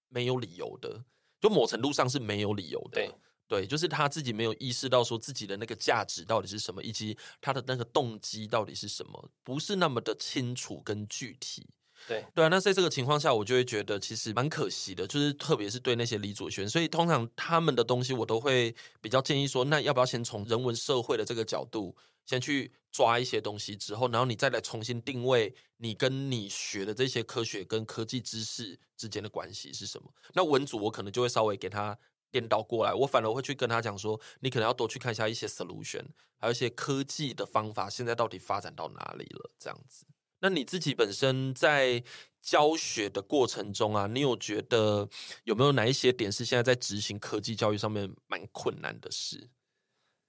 [0.07, 1.03] 没有理由的，
[1.41, 3.01] 就某程度上是没有理由的。
[3.01, 3.11] 对。
[3.47, 11.67] 对，就是他自己没有意识到说自己的那个价值到底是什么，以及他的那个动机到底是什么，不是那么的清楚跟具体。
[12.07, 30.13] 对对啊，那在这个情况下，我就会觉得其实蛮可惜的，就是特别是对那些李祖轩，所以通常他们的东西我都会比较建议说，那要不要先从人文社会的这个角度先去抓一些东西，之后然后你再来重新定位你跟你学的这些科学跟科技知识之间的关系是什么。
[30.33, 31.97] 那文组我可能就会稍微给他。
[32.31, 36.03] 颠倒过来，我反而会去跟他讲说，你可能要多去看一下一些 solution，
[36.37, 39.51] 还有一些科技的方法，现在到底发展到哪里了？
[39.57, 40.05] 这样子。
[40.39, 42.03] 那你自己本身在
[42.41, 45.07] 教学的过程中啊，你有觉得
[45.43, 49.49] 有没有哪一些点是现在在执行科技教育上面蛮困难的事？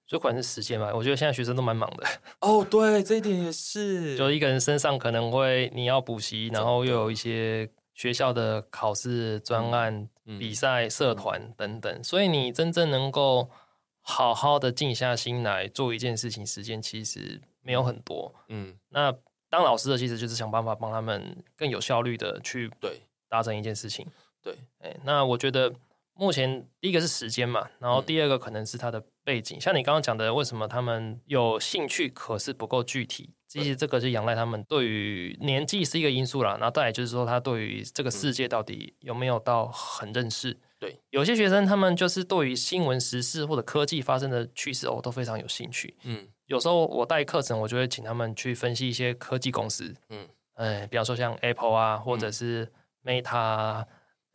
[0.05, 0.93] 最困难是时间吧？
[0.95, 2.07] 我觉得现在学生都蛮忙的。
[2.41, 7.69] 哦，对，这一点也是，就一个人身上可能会你要补习，然后又有一些。
[7.97, 13.49] 学校的考试、专案、嗯、比赛、社团等等，所以你真正能够
[14.01, 18.35] 好好的静下心来做一件事情，时间其实没有很多。
[18.49, 19.11] 嗯，那
[19.49, 24.05] 当老师的其实就是想办法帮他们更有效率的去对达成一件事情。
[24.41, 25.73] 对，哎，那我觉得
[26.13, 33.33] 目前第一个是时间嘛，然后第二个可能是他的背景，嗯、像你刚刚讲的，为什么他们有兴趣，可是不够具体。
[33.47, 40.57] 其实这个是仰赖他们对于年纪是一个因素啦，然后再来就是说他对于这个世界到底有没有到很认识。
[40.77, 45.95] 对，有些学生他们就是对于新闻时事或者科技发生的趋势哦都非常有兴趣。
[46.03, 49.95] 嗯，有时候我带课程，我就会请他们去分析一些科技公司。
[50.09, 52.69] 嗯，哎，比方说像 Apple 啊，或者是
[53.05, 53.85] Meta 啊、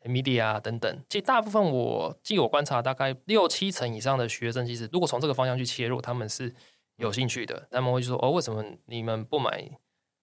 [0.04, 1.04] Media 啊等等。
[1.08, 6.54] 其实大部分我据我观察，大概六七成以上的学生，其实如果从这个方向去切入，他们是。
[6.96, 9.66] 有兴趣的，他们会说：“哦，为什么你们不买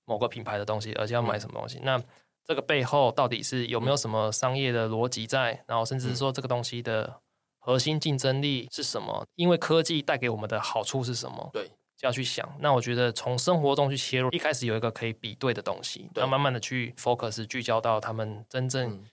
[0.05, 1.77] 某个品牌的东西，而且要买什么东西？
[1.79, 2.03] 嗯、那
[2.45, 5.61] 这个背后到底是有没有什么商业的逻辑在？
[5.67, 7.21] 然后，甚至是说这个东西的
[7.57, 9.25] 核心竞争力是什么？
[9.35, 11.49] 因为科技带给我们的好处是什么？
[11.51, 12.49] 对，就要去想。
[12.61, 19.05] 那我觉得从生活中去切入，一开始有一个可以比对的东西，要慢慢的去 focus 聚焦到他们真正、嗯。”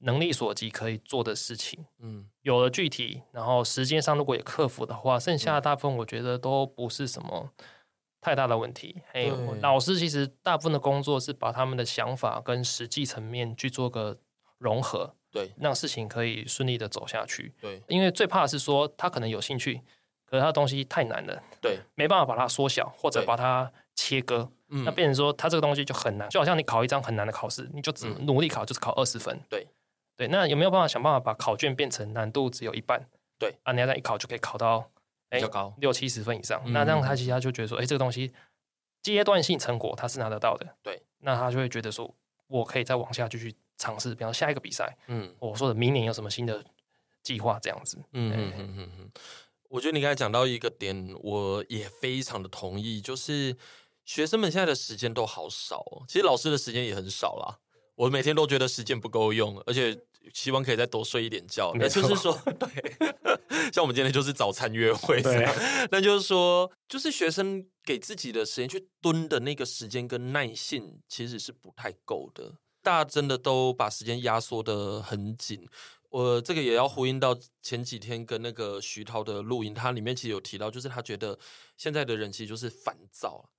[0.00, 7.50] 能力所及可以做的事情，嗯，有了具体，然后时间上如果也克服的话，剩下的大部分我觉得都不是什么
[8.20, 9.00] 太大的问题。
[9.10, 14.18] 嘿，老师其实大部分的工作是把他们的想法跟实际层面去做个
[14.58, 17.54] 融合，对，让事情可以顺利的走下去。
[17.58, 19.80] 对，因为最怕的是说他可能有兴趣，
[20.36, 29.66] 可是他的东西太难了，对，没办法把它缩小或者把它切割，嗯，那变成说他这个东西就很难，就好像你考一张很难的考试，你就只努力考就是考二十分，对。
[30.18, 33.06] 对，那有没有办法想办法把考卷变成难度只有一半？
[33.38, 34.90] 对啊，你要这样一考就可以考到
[35.28, 36.58] 比较高六七十分以上。
[36.64, 38.32] 嗯、那这样他其实他就觉得说，哎，这个东西
[39.02, 40.66] 阶段性成果他是拿得到的。
[40.82, 42.10] 对，那他就会觉得说，
[42.46, 44.96] 我可以再往下继续尝试，比方下一个比赛。
[45.08, 46.64] 嗯，我说的明年有什么新的
[47.22, 47.98] 计划这样子。
[48.12, 49.10] 嗯嗯嗯嗯嗯，
[49.70, 53.56] 我觉得你刚才讲到一个点，我也非常的同意，就是
[54.04, 57.58] 学生们现在的时间都好少，其实老师的时间也很少啦。
[57.96, 59.98] 我每天都觉得时间不够用，而且
[60.34, 61.72] 希望可以再多睡一点觉。
[61.76, 62.68] 那就是说， 对，
[63.72, 65.22] 像我们今天就是早餐约会，
[65.90, 72.58] 那就是说，就是学生给自己的时间去蹲的那个时间跟耐性，其实是不太够的。
[72.82, 75.66] 大家真的都把时间压缩的很紧。
[76.16, 81.38] 我这个也要呼应到前几天跟那个徐涛的录音，他里面其实有提到，就是他觉得
[81.76, 83.50] 现在的人其实就是烦躁。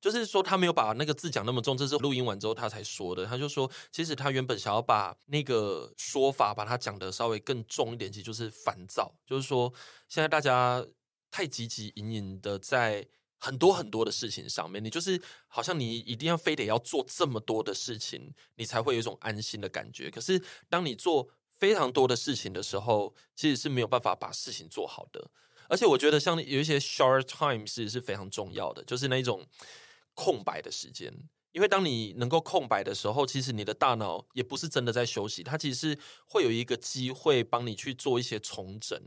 [0.00, 3.26] 就是说，他没有把那个字讲那么重，这是录音完之后他才说的。
[3.26, 9.12] 他就说，其实他原本想要把那个说法把它讲得稍微更重一点，其实就是烦躁。
[9.26, 9.70] 就是说，
[10.08, 10.82] 现在大家
[11.30, 20.10] 太汲汲营营的在很多很多的事情上面，你就是好像你一定要非得要做这么多的事情，你才会有一种安心的感觉。
[20.10, 25.30] 可是，当你做非常多的事情的时候，其实是没有办法把事情做好的。
[25.68, 29.46] 而且，我觉得像有一些 short time 是是非常重要的，就是那种。
[30.20, 31.14] 空白的时间，
[31.52, 39.00] 因为当你能够空白的时候，其实你的大脑也不是真的在休息，它其实是会有一个机会帮你去做一些重整，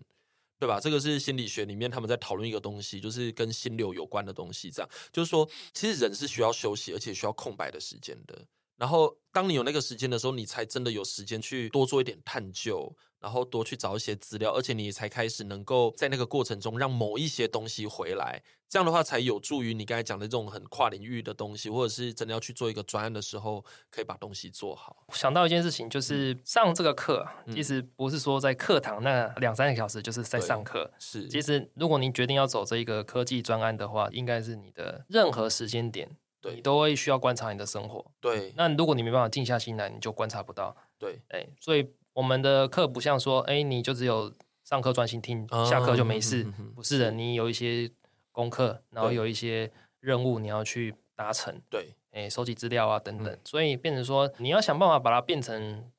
[0.57, 0.79] 对吧？
[0.79, 4.71] 这个是心理学里面他们在讨论一个东西，就是跟心流有关的东西。
[4.71, 8.47] 这样就是说，其实人是需要休息，而且需要空白的时间的。
[8.82, 18.41] 然后，当你有那个时间的时候，你才真的有时间去多做一点探究，然后多去找一些资料，而且你才开始能够在那个过程中让某一些东西回来。
[18.67, 25.05] 这样的话，才有助于你刚才讲的这种很跨领域的东西，或者是真的要去做一个专案的时候，可以把东西做好。
[25.13, 30.91] 想到一件事情，就是上这个课，嗯、其实不是说在课堂那两三个小时就是在上课。
[30.97, 36.17] 是，其实如果您决定要走这一个科技专案的话，应该是你的任何时间点。
[36.41, 38.03] 对，你都会需要观察你的生活。
[38.19, 40.75] 对，那如果你没办法静下心来，你就观察不到。
[40.97, 44.33] 对，哎，所以我们的课不像说，哎，你就只有
[44.63, 46.43] 上课专心听，啊、下课就没事。
[46.75, 47.89] 不是的，你有一些
[48.31, 51.61] 功课，然后有一些任务你要去达成。
[51.69, 55.89] 对，哎，收集资料啊等等，嗯、所以变成说，你要想办法把它变成。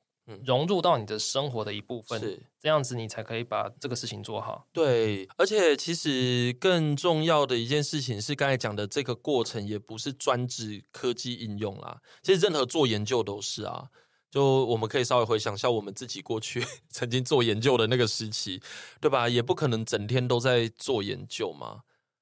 [0.45, 4.67] 融入到你的生活的一部分，是这样子，你才可以把这个事情做好。
[4.71, 12.01] 对，而且其实更重要的一件事情是，刚才讲的这个过程也不是专指科技应用啦。
[12.21, 13.89] 其实任何做研究都是啊，
[14.31, 18.61] 就我们可以稍微回想一下我们自己过去 曾经做研究的那个时期，
[19.01, 19.27] 对吧？
[19.27, 21.81] 也不可能整天都在做研究嘛，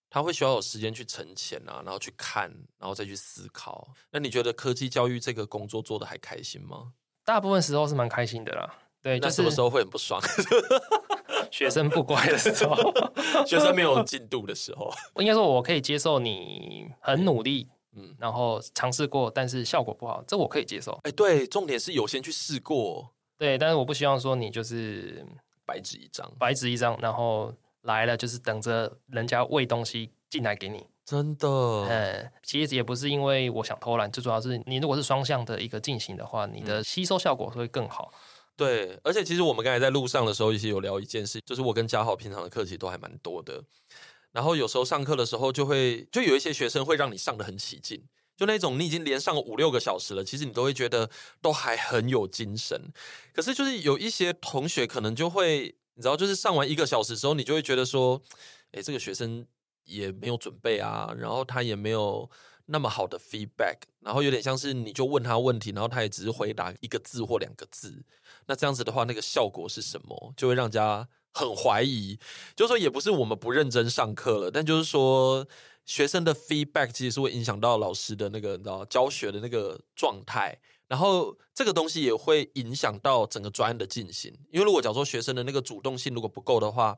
[0.10, 2.50] 他会需要有时间去沉潜啊，然后去看，
[2.80, 3.94] 然后再去思考。
[4.12, 6.94] 那你觉得科技教育这个工作做得还开心吗？
[7.24, 10.22] 大部分时候是蛮开心的啦，对，就是什么时候会很不爽？
[11.52, 12.76] 学生不乖的时候，
[13.46, 20.98] 学生没有进度的时候，应该说我可以接受你很努力，嗯，然后尝试过，但是效果不好，这我可以接受。
[21.04, 25.26] 哎，对，重点是有先去试过，对，但是我不希望说你就是
[25.66, 30.86] 白纸一张，白纸一张，然后来了就是等着人家喂东西进来给你。
[31.04, 38.14] 真的，嗯，其实也不是因为我想偷懒，最主要是你如果是双向的一个进行的话，你的吸收效果会更好。
[38.56, 43.62] 对，而且其实我们刚才在路上的时候，一起有聊一件事，就是我跟嘉豪平常的课其实都还蛮多的，
[44.32, 48.02] 然后有时候上课的时候就会就有一些学生会让你上的很起劲，
[48.38, 51.10] 就那种你已经连上五六个小时了，其实你都会觉得
[51.42, 52.80] 都还很有精神，
[53.34, 58.22] 可是就是有一些同学可能就会，你知道，就是上完一个小时之后，你就会觉得说，
[58.72, 59.46] 诶，这个学生。
[59.84, 62.30] 也没有准备啊，然后他也没有
[62.68, 68.04] 那么好的 feedback，然后有点像是你就问他问题，然后他也只是回答一个字或两个字，
[68.46, 70.34] 那这样子的话，那个效果是什么？
[70.38, 72.18] 就会让人家很怀疑。
[72.56, 75.46] 就是说，也不是我们不认真上课了，但就是说，
[75.86, 80.58] 学生的 feedback 其实是会影响到老师的那个你知道教学的那个状态，
[80.88, 84.34] 然后这个东西也会影响到整个专案的进行。
[84.52, 86.98] 因为如果假如说学生的那个主动性如果不够的话，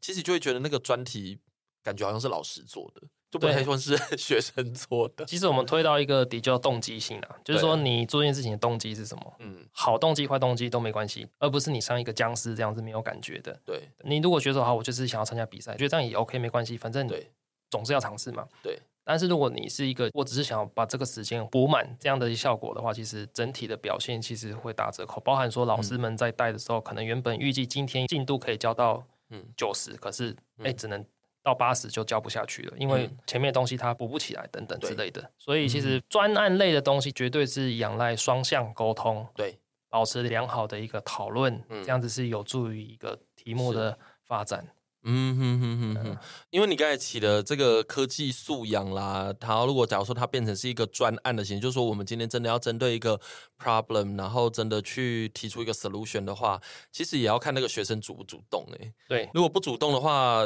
[0.00, 1.38] 其实就会觉得那个专题。
[1.84, 5.24] 感觉好像是老师做的，就不太像是 学生做的。
[5.26, 9.34] 其实我们推到一个比较动机性啊，就是说你做一件事情的动机是什么？
[9.40, 13.60] 嗯，好动机、坏动机都没关系，而不是你上一个僵尸这样子没有感觉的。
[13.64, 17.30] 对，你如果觉得好，我就是想要参加比赛，觉得这样也 OK，没关系，反正对，
[17.70, 18.48] 总是要尝试嘛。
[18.62, 18.78] 对。
[19.06, 25.20] 但是如果你是一个，我只是想要把这个时间补满这样的效果的话，其实整体的表现其实会打折扣。
[25.20, 31.04] 包含说老师们在带的时候，可能原本预计今天进度可以交到嗯九十，可是哎只能。
[31.44, 35.30] 到八十就交不下去了，因为前面的东西它补不起来，等等之类的。
[35.36, 39.58] 所以其实专案类的东西绝对是仰赖双向沟通，对，
[39.90, 44.66] 保持良好的一个讨论，嗯、这样子是有助于一个题目的发展。
[45.02, 46.18] 嗯哼哼哼哼，
[46.48, 53.20] 因为你刚才提的这个科技素养啦，它如果假如说它变成是一个专案的形式，就是说我们今天真的要针对一个
[53.62, 56.58] problem，然后真的去提出一个 solution 的话，
[56.90, 58.94] 其实也要看那个学生主不主动诶、欸。
[59.06, 60.40] 对，如果不主动的话。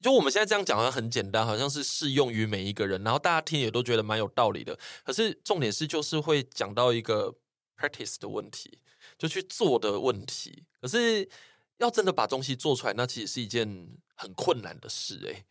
[0.00, 4.78] 就我们现在这样讲好像很简单，好像是适用于每一个人，然后大家听也都觉得蛮有道理的。
[5.04, 7.34] 可是重点是，就是会讲到一个
[7.76, 8.78] practice 的问题，
[9.18, 10.64] 就去做的问题。
[10.80, 11.28] 可是
[11.78, 15.28] 要真的把东西做出来，那其实是一件很困难的事欸。
[15.28, 15.44] 诶，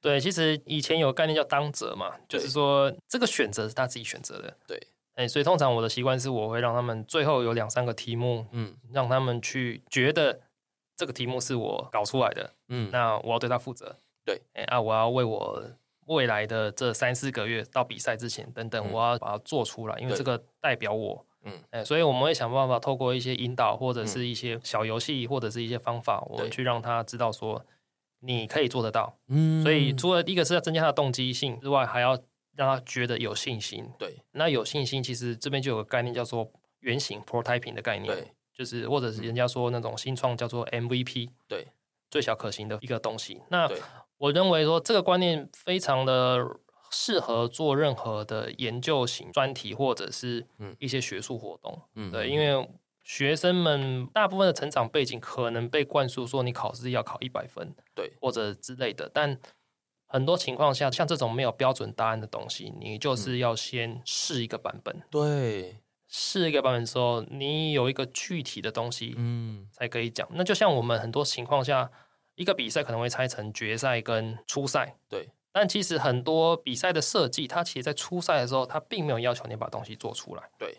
[0.00, 4.56] 对，其实以前有个概念叫当责嘛，就是说这个选择是他自己选择的。
[4.68, 4.80] 对，
[5.16, 10.42] 诶，所以通常我的习惯是，我会让他们最后有两三个题目，嗯，让他们去觉得。
[10.96, 13.94] 这个题目是我搞出来的，嗯，那我要对他负责，
[14.24, 15.62] 对，哎啊，我要为我
[16.06, 27.62] 未来的这三四个月到比赛之前等等，嗯、我要把它做出来，因为这个代表我，嗯，哎，所以我们会想办法透过一些引导或者是一些小游戏或者是一些方法，嗯、我们去让他知道说
[28.20, 32.18] 你可以做得到，嗯，所以除了一个是要增加他的动机性之外，还要
[32.54, 38.32] 让他觉得有信心，对，那有信心其实这边就有个概念叫做原型 prototyping 的概念，对。
[38.56, 41.66] 就是，或者是人家说那种新创叫做 MVP，对，
[42.10, 43.42] 最小可行的一个东西。
[43.50, 43.70] 那
[44.16, 46.42] 我认为说这个观念非常的
[46.90, 50.46] 适合做任何的研究型专题或者是
[50.78, 51.82] 一些学术活动。
[51.94, 52.66] 嗯，对，因为
[53.02, 59.10] 学生们大部分的成长背景可能被灌输说你考试要考一百分，对，或者之类的。
[59.12, 59.38] 但
[60.06, 65.02] 很多情况下，像这种没有标准答案的东西，你就是要先试一个版本。
[65.10, 65.78] 对，
[66.08, 70.26] 试一个版本的时候，你有一个具体的东西，嗯，才可以讲。
[70.32, 71.90] 那就像我们很多情况下，
[72.34, 75.28] 一个比赛可能会拆成决赛跟初赛，对。
[75.52, 80.42] 但其实很多比赛的设计，它其实，在初赛的时候，它并没有要求你把东西做出来。
[80.58, 80.76] 对，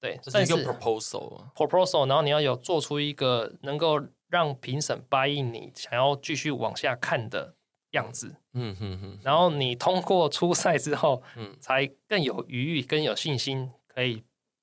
[0.00, 7.56] 对，这是一个 proposal，proposal，然后你要有做出一个能够让评审 buy in 你想要继续往下看的
[7.90, 8.36] 样子。
[8.52, 9.18] 嗯哼哼。
[9.24, 14.22] 然后你通过初赛之后，嗯，才更有余裕、更有信心，可以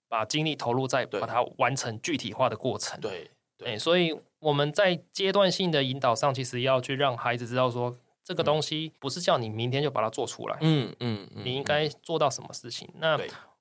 [0.10, 3.00] 把精力投入在把它完成具体化的过程。
[3.00, 3.78] 对，对。
[3.78, 7.96] 所以我们在阶段性的引导上，其实要去让孩子知道说。
[8.22, 12.88] 这个东西不是叫你明天就把它做出来，嗯嗯，你应该做到什么事情？
[13.00, 13.20] 那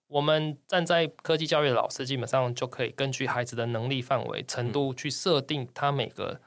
[0.09, 6.39] 我们站在科技教育的老师，基本上就可以根据孩子的能力范围程度去设定他每个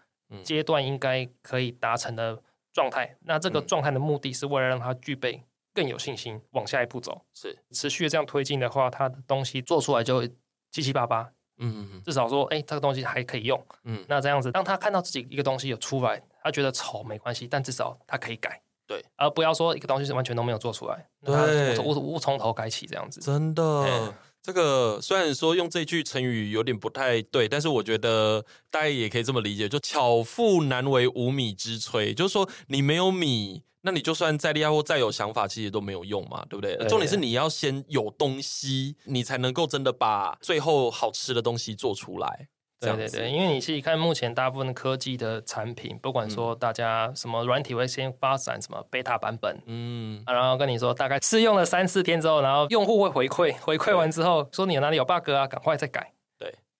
[0.44, 2.40] 阶段应该可以达成的
[2.72, 3.18] 状态。
[3.22, 5.42] 那这个状态的目的是为了让他具备
[5.74, 7.22] 更有信心往下一步走。
[7.34, 10.32] 是持续的这样推进的话，他的东西做出来就会
[10.72, 11.32] 七七八八。
[11.64, 13.64] 嗯，至少说，哎，这个东西还可以用。
[13.84, 18.60] 嗯，那这样子，当他看到自己一个东西有出来，他觉得丑没关系，但至少他可以改。
[18.88, 23.22] 对，而不要说一个东西是完全都没有做出来，对，我我从头改起这样子。
[23.22, 24.14] 真的，
[24.44, 33.64] 这个虽然说用这句成语有点不太对，但是我觉得大家也可以这么理解，就巧妇难为无米之炊，就是说你没有米。
[33.84, 36.78] 那你就算再厉害或再有想法，其实都没有用嘛，对不对？
[36.78, 42.48] 对，重点是你要先有东西，你才能够真的把最后好吃的东西做出来。
[42.82, 56.12] 对对对，因为你细看目前大部分的科技的产品，不管说大家什么软体会先发展什么 beta 版本，嗯，然后跟你说大概试用了三四天之后，然后用户会回馈，回馈完之后说你哪里有 bug 啊，赶快再改。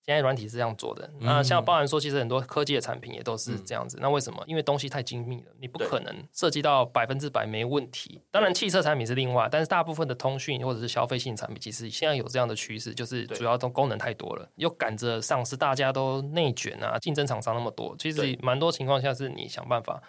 [0.04, 3.98] 现在软体是这样做的，那像包含说，其实很多科技的产品也都是这样子。
[3.98, 4.44] 嗯、那为什么？
[4.48, 8.20] 因为东西太精密了，你不可能设计到百分之百没问题。
[8.32, 20.02] 当然，汽车产品是另外，但是大部分的通讯或者是消费性产品，其实现在有这样的趋势，就是主要都功能太多了，又赶着上市，大家都内卷啊，竞争厂商那么多，其实蛮多情况下是你想办法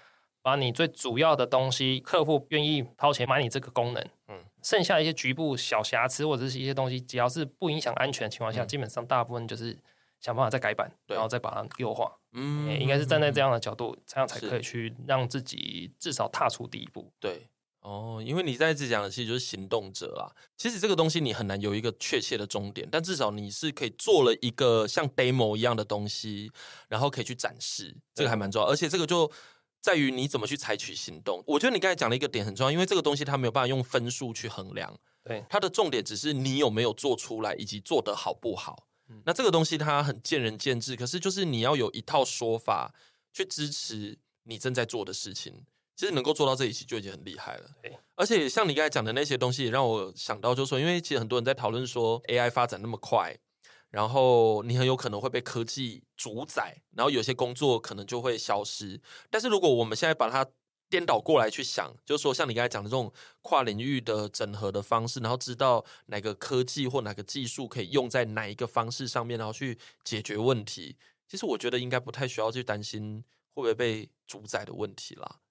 [0.43, 4.45] 把你最主要的东西，客户愿意掏钱买你这个功能，嗯。
[4.63, 9.77] 剩下一些局部小瑕疵或者是一些东西，只要是不影响安全的情况下，嗯、基本上大部分就是
[10.21, 12.17] 想办法再改版，然后再把它优化。
[12.33, 17.13] 嗯，应该是站在这样的角度，这样才可以去让自己至少踏出第一步。
[17.19, 17.49] 对，
[17.81, 20.33] 哦，因为你在一直讲的其实就是行动者啦。
[20.57, 26.53] 其实这个东西你很难有一个确切的终点，但至少你是可以做了一个像 demo 一样的东西，
[26.89, 28.69] 然后可以去展示，这个还蛮重要。
[28.69, 29.29] 而且这个就。
[29.83, 31.43] 在于你怎么去采取行动。
[31.47, 34.97] 我觉得你刚才讲了一个点很重要，因为这个东西它没有办法用分数去衡量。
[35.25, 38.87] 对，它的重点只是你有没有做出来，以及做得好不好。
[39.09, 42.95] 嗯，那这个东西它很见仁见智，可是就是你要有一套说法
[43.33, 45.65] 去支持你正在做的事情。
[45.95, 47.71] 其实能够做到这一期就已经很厉害了。
[47.83, 53.37] 对，而且像你刚才讲的那些东西，也让我想到，就是说，因为其实很多人在讨论说 AI 发展那么快。
[53.93, 59.01] 然后你很有可能会被科技主宰，然后有些工作可能就会消失。
[59.31, 60.45] 但是如果我们现在把它
[60.89, 63.13] 颠倒过来去想，就是说像你刚才讲的这种
[63.43, 70.97] 跨领域的整合的方式，然后知道哪个科技或哪个技术可以用在哪一个方式上面，然后去解决问题。
[71.29, 73.23] 其实我觉得应该不太需要去担心
[73.55, 75.42] 会不会被主宰的问题啦。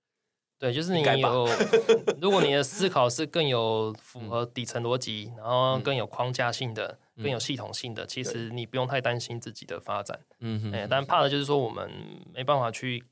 [0.62, 1.50] 对，就是你有，
[2.22, 7.00] 如果你的思考是更有符合底层逻辑，然后更有框架性的。
[7.22, 11.88] 更有系统性的，其实你不用太担心自己的发展，嗯哼，哎，但怕的就是说我们
[12.34, 13.04] 没办法去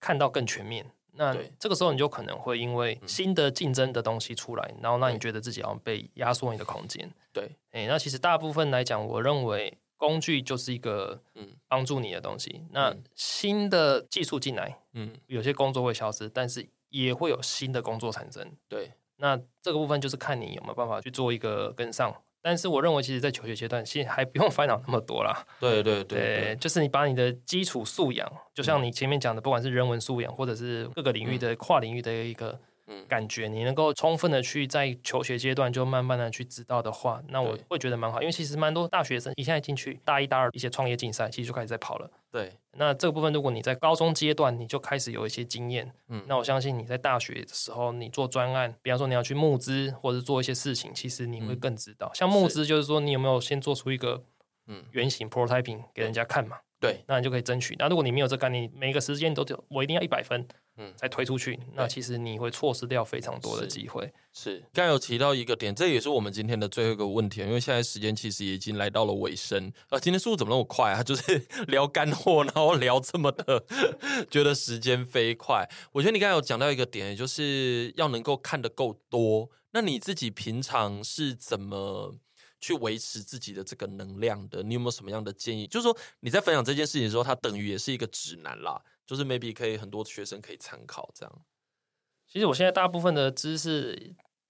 [0.00, 0.84] 看到更全面。
[1.12, 7.08] 那这个时候你就可能会因为新的竞争的东西出来，然后让你觉得自己好像被压缩你的空间。
[7.32, 11.50] 对，哎，那其实大部分来讲，我认为工具就是一个嗯。
[11.68, 12.62] 帮助你的东西。
[12.72, 16.66] 那新的技术进来，嗯，有些工作会消失，但是
[17.02, 18.50] 也会有新的工作产生。
[18.68, 22.14] 对，那这个部分就是看你有没有办法去做一个跟上。
[22.40, 25.46] 但是我认为，其实，在求学阶段，其实还不用 烦恼那么多啦。
[25.58, 32.60] 对对对，就是你把你的基础素养，就像你前面讲的，不管是人文素养，或者是各个领域的跨领域的一个。
[32.86, 42.10] 嗯，感觉你能够充分的去在求学阶段就慢慢的去知道的话，那我会觉得蛮好，因为其实蛮多大学生一现在进去大一大二一些创业竞赛，其实就开始在跑了。
[42.30, 52.10] 对，那这个部分如果你在高中阶段你就开始有一些经验，嗯，那我相信你在大学的时候你做专案，比方说你要去募资或者做一些事情，其实你会更知道。
[52.12, 54.24] 像募资就是说你有没有先做出一个
[54.66, 54.84] 嗯。
[54.92, 56.58] 原型 prototyping 给人家看嘛？
[56.84, 57.74] 对，那你就可以争取。
[57.78, 60.46] 那如果你没有这个概念，每个时间都我一定要一百分。
[60.76, 64.12] 嗯，才推出去，那其实你会错失掉非常多的机会。
[64.32, 70.00] 是，刚才有提到一个点，这也是我们今天的最后一个问题，因为现在时间其实已经来到了尾声啊。
[70.00, 71.00] 今天速度怎么那么快啊？
[71.04, 73.64] 就是聊干货，然后聊这么的，
[74.28, 75.64] 觉得时间飞快。
[75.92, 79.48] 我觉得你刚才有讲到一个点，就是要能够看得够多。
[79.74, 82.16] 那你自己平常是怎么
[82.64, 84.62] 去维持自己的这个能量的？
[84.62, 85.66] 你有没有什么样的建议？
[85.66, 88.80] 就是说你在分享这件事情的时候，它等于也是一个指南啦。
[89.06, 91.32] 就是 maybe 可以很多学生可以参考这样。
[92.26, 93.94] 其实我现在大部分的知识，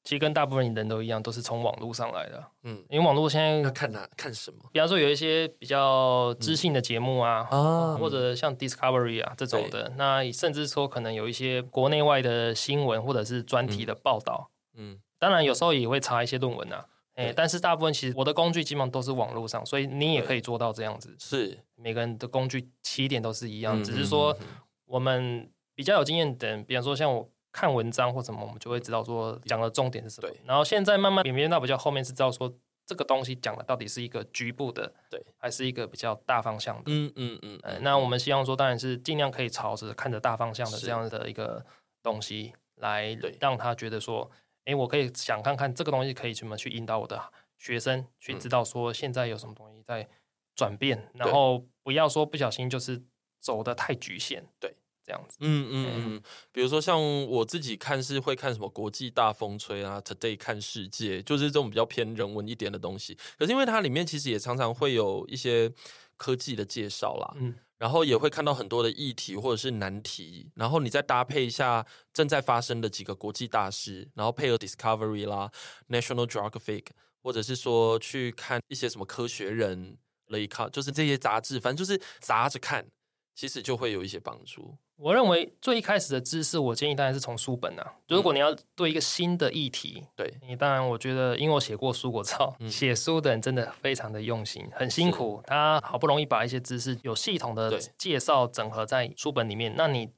[0.05, 2.45] 其实跟大部分人都一样，都是从网络上来的。
[2.63, 4.59] 嗯，因为网络现在要看哪看什么？
[4.73, 14.53] 比方说有一些比较知性的节目啊，嗯、或者像 Discovery 啊这种的，嗯、那甚至说可能有一些国内外的新闻或者是专题的报道。
[14.75, 16.87] 嗯，当然有时候也会查一些论文啊。
[17.15, 21.15] 哎，但是大部分其实我的工具基本上都是网络上，所以你也可以做到这样子。
[21.21, 24.37] 是每个人的工具起点都是一样，只是说
[24.85, 30.29] 我们比较有经验的人，比方说像我看文章或什么，我们就会知道说讲的重点是什么。
[30.45, 32.53] 然后现在慢慢演变到比较后面是知道说
[32.85, 36.83] 这个东西讲的到底是一个局部的，对，还是一个比较大方向的。
[36.87, 37.61] 嗯嗯嗯。
[37.83, 41.65] 那我们希望说当然是尽量可以朝着看着大方向的这样的一个
[42.03, 44.29] 东西来让他觉得说。
[44.65, 50.09] 哎，我可以想看看这个东西可以怎么去引导我的学生去知道说现在有什么东西在
[50.55, 53.03] 转变，嗯、然后不要说不小心就是
[53.41, 55.37] 走的太局限，对，这样子。
[55.41, 63.19] 嗯嗯嗯，比如说像我自己看是会看什么国际大风吹啊，Today 看世界，就是这种比较偏人文一点的东西。
[63.39, 65.73] 可是因为它里面其实也常常会有一些
[66.17, 67.55] 科技的介绍啦，嗯。
[67.79, 75.51] 然后也会看到很多的议题或者是难题，然后你再搭配一下正在发生的几个国际大事，然后配合 Discovery 啦、
[75.89, 76.87] National Geographic，
[77.23, 79.99] 或者是说去看一些什么科学人、
[80.29, 82.87] 雷卡，就是这些杂志，反正就是杂着看，
[83.35, 84.77] 其实就会有一些帮助。
[84.97, 87.95] 我认为最一开始的知识，我建议当然是从书本啊。
[88.09, 95.43] 如果你要对一个新的议题，嗯、对你当然，我觉得因为我写过书，我知道 写书的人真的非常的用心，很辛苦。
[95.47, 100.09] 他好不容易把一些知识有系统的介绍整合在书本里面，那你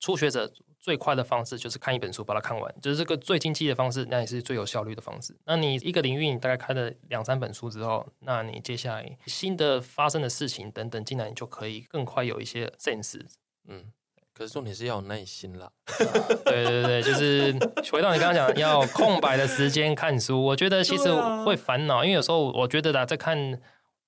[0.00, 0.50] 初学者
[0.82, 5.34] 最快的方式就是看一本书把它看完，就是这个最经济的方式，那也是最有效率的方式。
[5.46, 13.20] 那你一个领域你大概看了两三本书之后，那你接下来新的发生的事情等等进来，你就可以更快有一些 sense。
[13.68, 13.92] 嗯。
[14.34, 15.70] 可是重点是要有耐心啦，
[16.46, 17.52] 对对对，就是
[17.92, 20.42] 回到你刚刚讲，要空白的时间看书。
[20.42, 21.12] 我觉得其实
[21.44, 23.60] 会烦恼，因为有时候我觉得啦，在看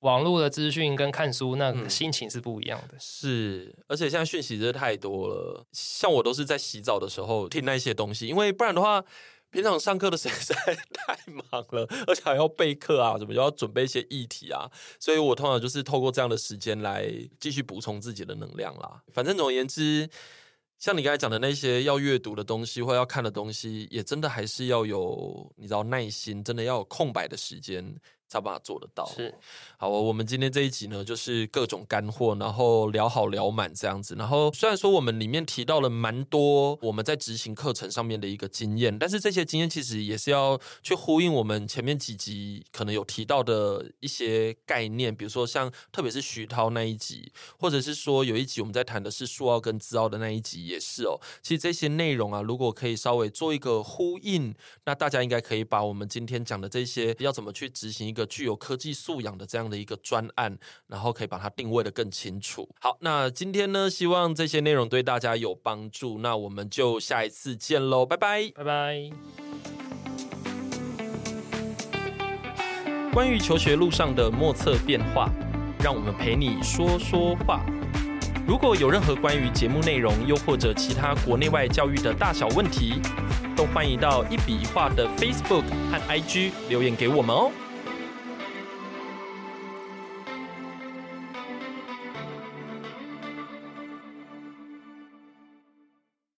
[0.04, 2.94] 网络的资讯跟看书，那个心情是不一样的。
[2.96, 9.04] 嗯、是，而且现在讯息真的太多了，像我都是在洗澡的时候听那些东西，因为不然的话。
[9.50, 19.00] 平常上课的时间实在太忙了，而且还要备课啊，什么又要准备一些议题啊，所以我通常就是透过这样的时间来继续补充自己的能量啦。
[19.12, 20.10] 反正总而言之，
[20.80, 27.94] 像你刚才讲的那些要阅读的东西或要看的东西，也真的还是要有你知道耐心，真的要有空白的时间。
[28.34, 29.06] 才把它做得到。
[29.06, 29.32] 是，
[29.76, 34.14] 好，我们今天这一集呢，就是各种干货，然后聊好聊满这样子。
[34.16, 51.20] 然后虽然说我们里面提到了蛮多我们在执行课程上面的一个经验，但是这些经验其实也是要去呼应我们前面几集可能有提到的一些概念，比如说像特别是徐涛那一集，或者是说有一集我们在谈的是数奥跟资奥的那一集也是哦。
[51.42, 54.54] 其实这些内容啊，如果可以稍微做一个呼应，
[54.86, 60.56] 那大家应该可以把我们今天讲的这些要怎么去执行一个具有科技素养的这样的一个专案，
[60.86, 62.68] 然后可以把它定位的更清楚。
[62.80, 66.18] 好，那今天呢，希望这些内容对大家有帮助。
[66.18, 69.10] 那我们就下一次见喽，拜拜，拜拜。
[73.12, 75.30] 关于求学路上的莫测变化，
[75.78, 77.64] 让我们陪你说说话。
[78.46, 83.00] 如果有任何关于节目内容，又或者其他国内外教育的大小问题，
[83.56, 87.50] 都欢迎到一笔一画的 Facebook 和 IG 留言给我们哦。